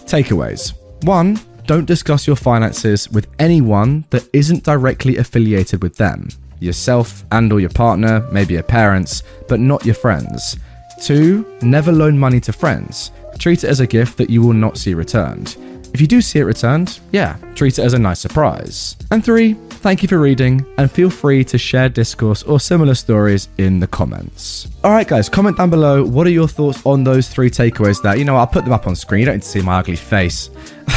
Takeaways 0.09 0.73
1. 1.03 1.39
Don't 1.67 1.85
discuss 1.85 2.25
your 2.25 2.35
finances 2.35 3.07
with 3.11 3.27
anyone 3.37 4.03
that 4.09 4.27
isn't 4.33 4.63
directly 4.63 5.17
affiliated 5.17 5.83
with 5.83 5.95
them. 5.95 6.29
Yourself 6.59 7.23
and 7.31 7.53
or 7.53 7.59
your 7.59 7.69
partner, 7.69 8.27
maybe 8.31 8.55
your 8.55 8.63
parents, 8.63 9.21
but 9.47 9.59
not 9.59 9.85
your 9.85 9.93
friends. 9.93 10.57
2. 11.03 11.59
Never 11.61 11.91
loan 11.91 12.17
money 12.17 12.39
to 12.39 12.53
friends. 12.53 13.11
Treat 13.39 13.63
it 13.63 13.67
as 13.67 13.79
a 13.79 13.87
gift 13.87 14.17
that 14.17 14.29
you 14.29 14.41
will 14.41 14.53
not 14.53 14.77
see 14.77 14.93
returned. 14.93 15.57
If 15.93 16.01
you 16.01 16.07
do 16.07 16.19
see 16.19 16.39
it 16.39 16.43
returned, 16.43 16.99
yeah, 17.13 17.37
treat 17.55 17.79
it 17.79 17.83
as 17.83 17.93
a 17.93 17.99
nice 17.99 18.19
surprise. 18.19 18.97
And 19.11 19.23
three, 19.23 19.53
thank 19.53 20.01
you 20.01 20.09
for 20.09 20.19
reading, 20.19 20.65
and 20.77 20.91
feel 20.91 21.09
free 21.09 21.45
to 21.45 21.57
share 21.57 21.87
discourse 21.87 22.43
or 22.43 22.59
similar 22.59 22.95
stories 22.95 23.47
in 23.57 23.79
the 23.79 23.87
comments. 23.87 24.67
Alright, 24.83 25.07
guys, 25.07 25.29
comment 25.29 25.57
down 25.57 25.69
below 25.69 26.03
what 26.03 26.27
are 26.27 26.31
your 26.31 26.49
thoughts 26.49 26.85
on 26.85 27.05
those 27.05 27.29
three 27.29 27.49
takeaways 27.49 28.01
there. 28.01 28.17
You 28.17 28.25
know, 28.25 28.35
I'll 28.35 28.45
put 28.45 28.65
them 28.65 28.73
up 28.73 28.87
on 28.87 28.95
screen, 28.95 29.21
you 29.21 29.25
don't 29.25 29.35
need 29.35 29.43
to 29.43 29.47
see 29.47 29.61
my 29.61 29.79
ugly 29.79 29.95
face. 29.95 30.49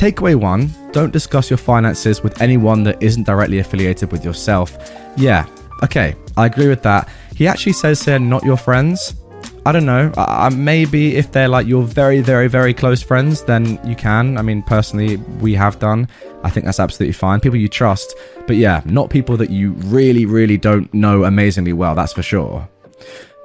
Takeaway 0.00 0.34
one 0.34 0.74
don't 0.90 1.12
discuss 1.12 1.48
your 1.48 1.58
finances 1.58 2.22
with 2.22 2.40
anyone 2.42 2.82
that 2.82 3.00
isn't 3.00 3.24
directly 3.24 3.60
affiliated 3.60 4.10
with 4.10 4.24
yourself. 4.24 4.76
Yeah, 5.16 5.46
okay, 5.84 6.16
I 6.36 6.46
agree 6.46 6.66
with 6.66 6.82
that. 6.82 7.08
He 7.36 7.46
actually 7.46 7.74
says 7.74 8.02
here, 8.04 8.18
not 8.18 8.42
your 8.42 8.56
friends. 8.56 9.14
I 9.66 9.72
don't 9.72 9.84
know. 9.84 10.10
Uh, 10.16 10.50
maybe 10.54 11.16
if 11.16 11.32
they're 11.32 11.48
like 11.48 11.66
your 11.66 11.82
very, 11.82 12.20
very, 12.20 12.48
very 12.48 12.72
close 12.72 13.02
friends, 13.02 13.42
then 13.42 13.78
you 13.86 13.94
can. 13.94 14.38
I 14.38 14.42
mean, 14.42 14.62
personally, 14.62 15.16
we 15.40 15.54
have 15.54 15.78
done. 15.78 16.08
I 16.42 16.50
think 16.50 16.64
that's 16.64 16.80
absolutely 16.80 17.12
fine. 17.12 17.40
People 17.40 17.58
you 17.58 17.68
trust. 17.68 18.14
But 18.46 18.56
yeah, 18.56 18.80
not 18.86 19.10
people 19.10 19.36
that 19.36 19.50
you 19.50 19.72
really, 19.72 20.24
really 20.24 20.56
don't 20.56 20.92
know 20.94 21.24
amazingly 21.24 21.74
well, 21.74 21.94
that's 21.94 22.14
for 22.14 22.22
sure. 22.22 22.66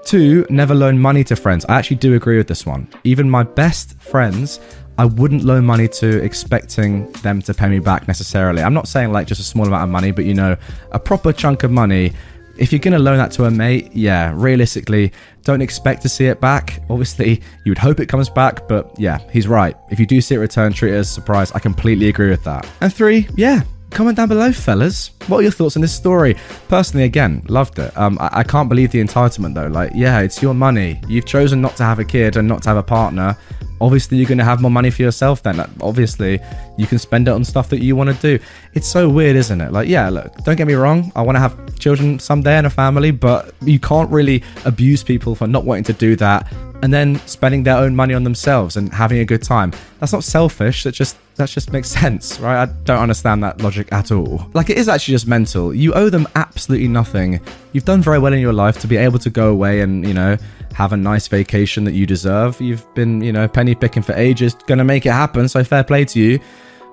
Two, 0.06 0.46
never 0.50 0.74
loan 0.74 0.98
money 1.00 1.24
to 1.26 1.36
friends. 1.36 1.66
I 1.66 1.78
actually 1.78 1.98
do 1.98 2.16
agree 2.16 2.38
with 2.38 2.48
this 2.48 2.66
one. 2.66 2.88
Even 3.04 3.30
my 3.30 3.44
best 3.44 4.00
friends, 4.00 4.62
I 4.98 5.06
wouldn't 5.06 5.44
loan 5.44 5.66
money 5.66 5.90
to 5.90 6.24
expecting 6.24 7.12
them 7.24 7.42
to 7.42 7.54
pay 7.54 7.68
me 7.68 7.80
back 7.80 8.08
necessarily. 8.08 8.62
I'm 8.62 8.74
not 8.74 8.88
saying 8.88 9.12
like 9.12 9.28
just 9.28 9.42
a 9.42 9.44
small 9.44 9.68
amount 9.68 9.84
of 9.84 9.90
money, 9.90 10.12
but 10.12 10.24
you 10.24 10.34
know, 10.34 10.56
a 10.92 11.00
proper 11.00 11.34
chunk 11.34 11.64
of 11.64 11.72
money 11.72 12.14
if 12.58 12.72
you're 12.72 12.80
going 12.80 12.94
to 12.94 13.00
loan 13.00 13.18
that 13.18 13.32
to 13.34 13.46
a 13.46 13.52
mate, 13.52 13.92
yeah, 13.94 14.32
realistically, 14.36 15.12
don't 15.44 15.62
expect 15.62 16.02
to 16.04 16.10
see 16.10 16.26
it 16.26 16.40
back. 16.42 16.82
Obviously, 16.90 17.42
you 17.64 17.72
would 17.72 17.78
hope 17.78 18.00
it 18.00 18.08
comes 18.08 18.30
back, 18.30 18.68
but 18.68 18.92
yeah, 18.98 19.20
he's 19.32 19.48
right. 19.48 19.76
If 19.92 20.00
you 20.00 20.06
do 20.06 20.22
see 20.22 20.36
it 20.36 20.40
return, 20.40 20.74
treat 20.74 20.94
it 20.94 20.98
as 20.98 21.10
a 21.10 21.14
surprise. 21.14 21.52
I 21.52 21.60
completely 21.60 22.10
agree 22.10 22.30
with 22.30 22.44
that. 22.46 22.68
And 22.82 22.94
three, 22.94 23.28
yeah, 23.36 23.62
comment 23.92 24.18
down 24.18 24.28
below, 24.28 24.52
fellas. 24.52 25.12
What 25.28 25.40
are 25.40 25.44
your 25.44 25.52
thoughts 25.52 25.76
on 25.76 25.82
this 25.82 25.96
story? 25.96 26.36
Personally, 26.68 27.06
again, 27.06 27.44
loved 27.48 27.80
it. 27.80 27.96
Um, 27.98 28.18
I-, 28.20 28.40
I 28.40 28.44
can't 28.44 28.70
believe 28.70 28.92
the 28.92 29.04
entitlement 29.04 29.54
though. 29.54 29.68
Like, 29.68 29.92
yeah, 29.96 30.20
it's 30.20 30.42
your 30.42 30.54
money. 30.54 31.02
You've 31.08 31.26
chosen 31.26 31.62
not 31.62 31.76
to 31.78 31.84
have 31.84 32.00
a 32.00 32.06
kid 32.06 32.38
and 32.38 32.48
not 32.48 32.64
to 32.64 32.70
have 32.70 32.78
a 32.78 32.84
partner 32.84 33.38
obviously 33.82 34.18
you're 34.18 34.28
going 34.28 34.38
to 34.38 34.44
have 34.44 34.62
more 34.62 34.72
money 34.72 34.90
for 34.90 35.02
yourself 35.02 35.44
then 35.44 35.60
obviously 35.82 36.40
you 36.78 36.88
can 36.88 36.98
spend 36.98 37.28
it 37.28 37.32
on 37.32 37.44
stuff 37.44 37.70
that 37.70 37.82
you 37.82 37.96
want 37.96 38.10
to 38.10 38.38
do 38.38 38.44
it's 38.74 38.88
so 38.88 39.10
weird 39.10 39.36
isn't 39.36 39.62
it 39.62 39.72
like 39.72 39.88
yeah 39.88 40.10
look 40.10 40.34
don't 40.44 40.56
get 40.56 40.68
me 40.68 40.74
wrong 40.74 41.12
i 41.16 41.22
want 41.22 41.36
to 41.36 41.40
have 41.40 41.78
children 41.78 42.18
someday 42.20 42.58
and 42.58 42.68
a 42.68 42.70
family 42.70 43.12
but 43.12 43.54
you 43.62 43.80
can't 43.80 44.10
really 44.10 44.44
abuse 44.66 45.04
people 45.04 45.36
for 45.36 45.48
not 45.48 45.66
wanting 45.66 45.84
to 45.84 45.94
do 45.94 46.16
that 46.16 46.48
and 46.86 46.94
then 46.94 47.16
spending 47.26 47.64
their 47.64 47.78
own 47.78 47.96
money 47.96 48.14
on 48.14 48.24
themselves 48.24 48.78
and 48.78 48.94
having 48.94 49.20
a 49.20 49.26
good 49.26 49.42
time. 49.42 49.72
That's 50.00 50.14
not 50.14 50.24
selfish. 50.24 50.84
That 50.84 50.92
just 50.92 51.18
that 51.36 51.50
just 51.50 51.72
makes 51.74 51.90
sense, 51.90 52.40
right? 52.40 52.62
I 52.62 52.66
don't 52.84 53.00
understand 53.00 53.44
that 53.44 53.60
logic 53.62 53.92
at 53.92 54.12
all. 54.12 54.48
Like 54.54 54.70
it 54.70 54.78
is 54.78 54.88
actually 54.88 55.14
just 55.14 55.28
mental. 55.28 55.74
You 55.74 55.94
owe 55.94 56.10
them 56.10 56.28
absolutely 56.36 56.88
nothing. 56.88 57.42
You've 57.74 57.86
done 57.86 58.02
very 58.02 58.20
well 58.20 58.34
in 58.34 58.40
your 58.40 58.54
life 58.54 58.80
to 58.82 58.88
be 58.88 58.98
able 58.98 59.20
to 59.20 59.30
go 59.30 59.50
away 59.50 59.82
and, 59.82 60.08
you 60.08 60.14
know, 60.14 60.38
have 60.76 60.92
a 60.92 60.98
nice 60.98 61.28
vacation 61.28 61.86
that 61.86 61.94
you 61.94 62.06
deserve. 62.06 62.60
You've 62.60 62.86
been, 62.94 63.22
you 63.22 63.32
know, 63.32 63.48
penny 63.48 63.74
picking 63.76 64.04
for 64.04 64.14
ages, 64.14 64.54
gonna 64.68 64.84
make 64.84 65.06
it 65.06 65.14
happen, 65.14 65.48
so 65.48 65.64
fair 65.64 65.84
play 65.84 66.06
to 66.06 66.20
you. 66.20 66.40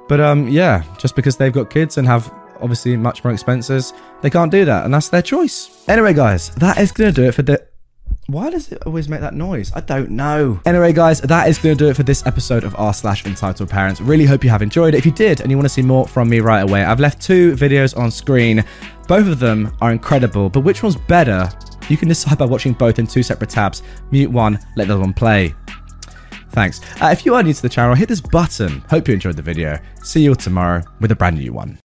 But 0.08 0.20
um 0.20 0.48
yeah, 0.48 0.84
just 0.98 1.16
because 1.16 1.36
they've 1.36 1.52
got 1.52 1.68
kids 1.68 1.98
and 1.98 2.06
have 2.06 2.32
obviously 2.60 2.96
much 2.96 3.24
more 3.24 3.32
expenses, 3.32 3.92
they 4.22 4.30
can't 4.30 4.52
do 4.52 4.64
that, 4.64 4.84
and 4.84 4.94
that's 4.94 5.08
their 5.08 5.22
choice. 5.22 5.84
Anyway, 5.88 6.14
guys, 6.14 6.50
that 6.56 6.78
is 6.78 6.92
gonna 6.92 7.12
do 7.12 7.24
it 7.24 7.34
for 7.34 7.42
the 7.42 7.60
why 8.28 8.50
does 8.50 8.70
it 8.70 8.82
always 8.86 9.08
make 9.08 9.20
that 9.20 9.34
noise? 9.34 9.72
I 9.74 9.80
don't 9.80 10.10
know. 10.10 10.60
Anyway, 10.64 10.92
guys, 10.92 11.20
that 11.20 11.48
is 11.48 11.58
going 11.58 11.76
to 11.76 11.84
do 11.84 11.90
it 11.90 11.96
for 11.96 12.04
this 12.04 12.24
episode 12.24 12.62
of 12.62 12.74
r 12.78 12.94
slash 12.94 13.26
entitled 13.26 13.68
parents. 13.68 14.00
Really 14.00 14.24
hope 14.24 14.44
you 14.44 14.50
have 14.50 14.62
enjoyed 14.62 14.94
it. 14.94 14.98
If 14.98 15.06
you 15.06 15.12
did 15.12 15.40
and 15.40 15.50
you 15.50 15.56
want 15.56 15.64
to 15.64 15.74
see 15.74 15.82
more 15.82 16.06
from 16.06 16.28
me 16.28 16.38
right 16.38 16.60
away, 16.60 16.84
I've 16.84 17.00
left 17.00 17.20
two 17.20 17.54
videos 17.56 17.96
on 17.98 18.12
screen. 18.12 18.64
Both 19.08 19.26
of 19.26 19.40
them 19.40 19.76
are 19.80 19.90
incredible, 19.90 20.48
but 20.48 20.60
which 20.60 20.84
one's 20.84 20.96
better? 20.96 21.50
You 21.92 21.98
can 21.98 22.08
decide 22.08 22.38
by 22.38 22.46
watching 22.46 22.72
both 22.72 22.98
in 22.98 23.06
two 23.06 23.22
separate 23.22 23.50
tabs. 23.50 23.82
Mute 24.12 24.30
one, 24.30 24.58
let 24.76 24.88
the 24.88 24.94
other 24.94 25.02
one 25.02 25.12
play. 25.12 25.54
Thanks. 26.48 26.80
Uh, 27.02 27.08
if 27.08 27.26
you 27.26 27.34
are 27.34 27.42
new 27.42 27.52
to 27.52 27.60
the 27.60 27.68
channel, 27.68 27.94
hit 27.94 28.08
this 28.08 28.22
button. 28.22 28.82
Hope 28.88 29.08
you 29.08 29.12
enjoyed 29.12 29.36
the 29.36 29.42
video. 29.42 29.78
See 30.02 30.22
you 30.22 30.34
tomorrow 30.34 30.82
with 31.00 31.10
a 31.10 31.14
brand 31.14 31.36
new 31.36 31.52
one. 31.52 31.78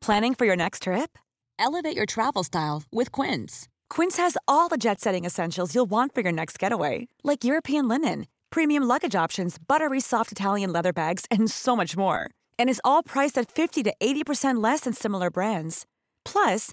Planning 0.00 0.32
for 0.32 0.46
your 0.46 0.56
next 0.56 0.84
trip? 0.84 1.18
Elevate 1.58 1.94
your 1.94 2.06
travel 2.06 2.42
style 2.42 2.84
with 2.90 3.12
Quince. 3.12 3.68
Quince 3.90 4.16
has 4.16 4.38
all 4.46 4.68
the 4.68 4.78
jet 4.78 4.98
setting 4.98 5.26
essentials 5.26 5.74
you'll 5.74 5.90
want 5.90 6.14
for 6.14 6.22
your 6.22 6.32
next 6.32 6.58
getaway, 6.58 7.06
like 7.22 7.44
European 7.44 7.86
linen, 7.86 8.28
premium 8.48 8.84
luggage 8.84 9.14
options, 9.14 9.58
buttery 9.58 10.00
soft 10.00 10.32
Italian 10.32 10.72
leather 10.72 10.94
bags, 10.94 11.26
and 11.30 11.50
so 11.50 11.76
much 11.76 11.98
more. 11.98 12.30
And 12.58 12.70
is 12.70 12.80
all 12.82 13.02
priced 13.02 13.36
at 13.36 13.52
50 13.52 13.82
to 13.82 13.92
80% 14.00 14.62
less 14.64 14.80
than 14.80 14.94
similar 14.94 15.30
brands. 15.30 15.84
Plus, 16.24 16.72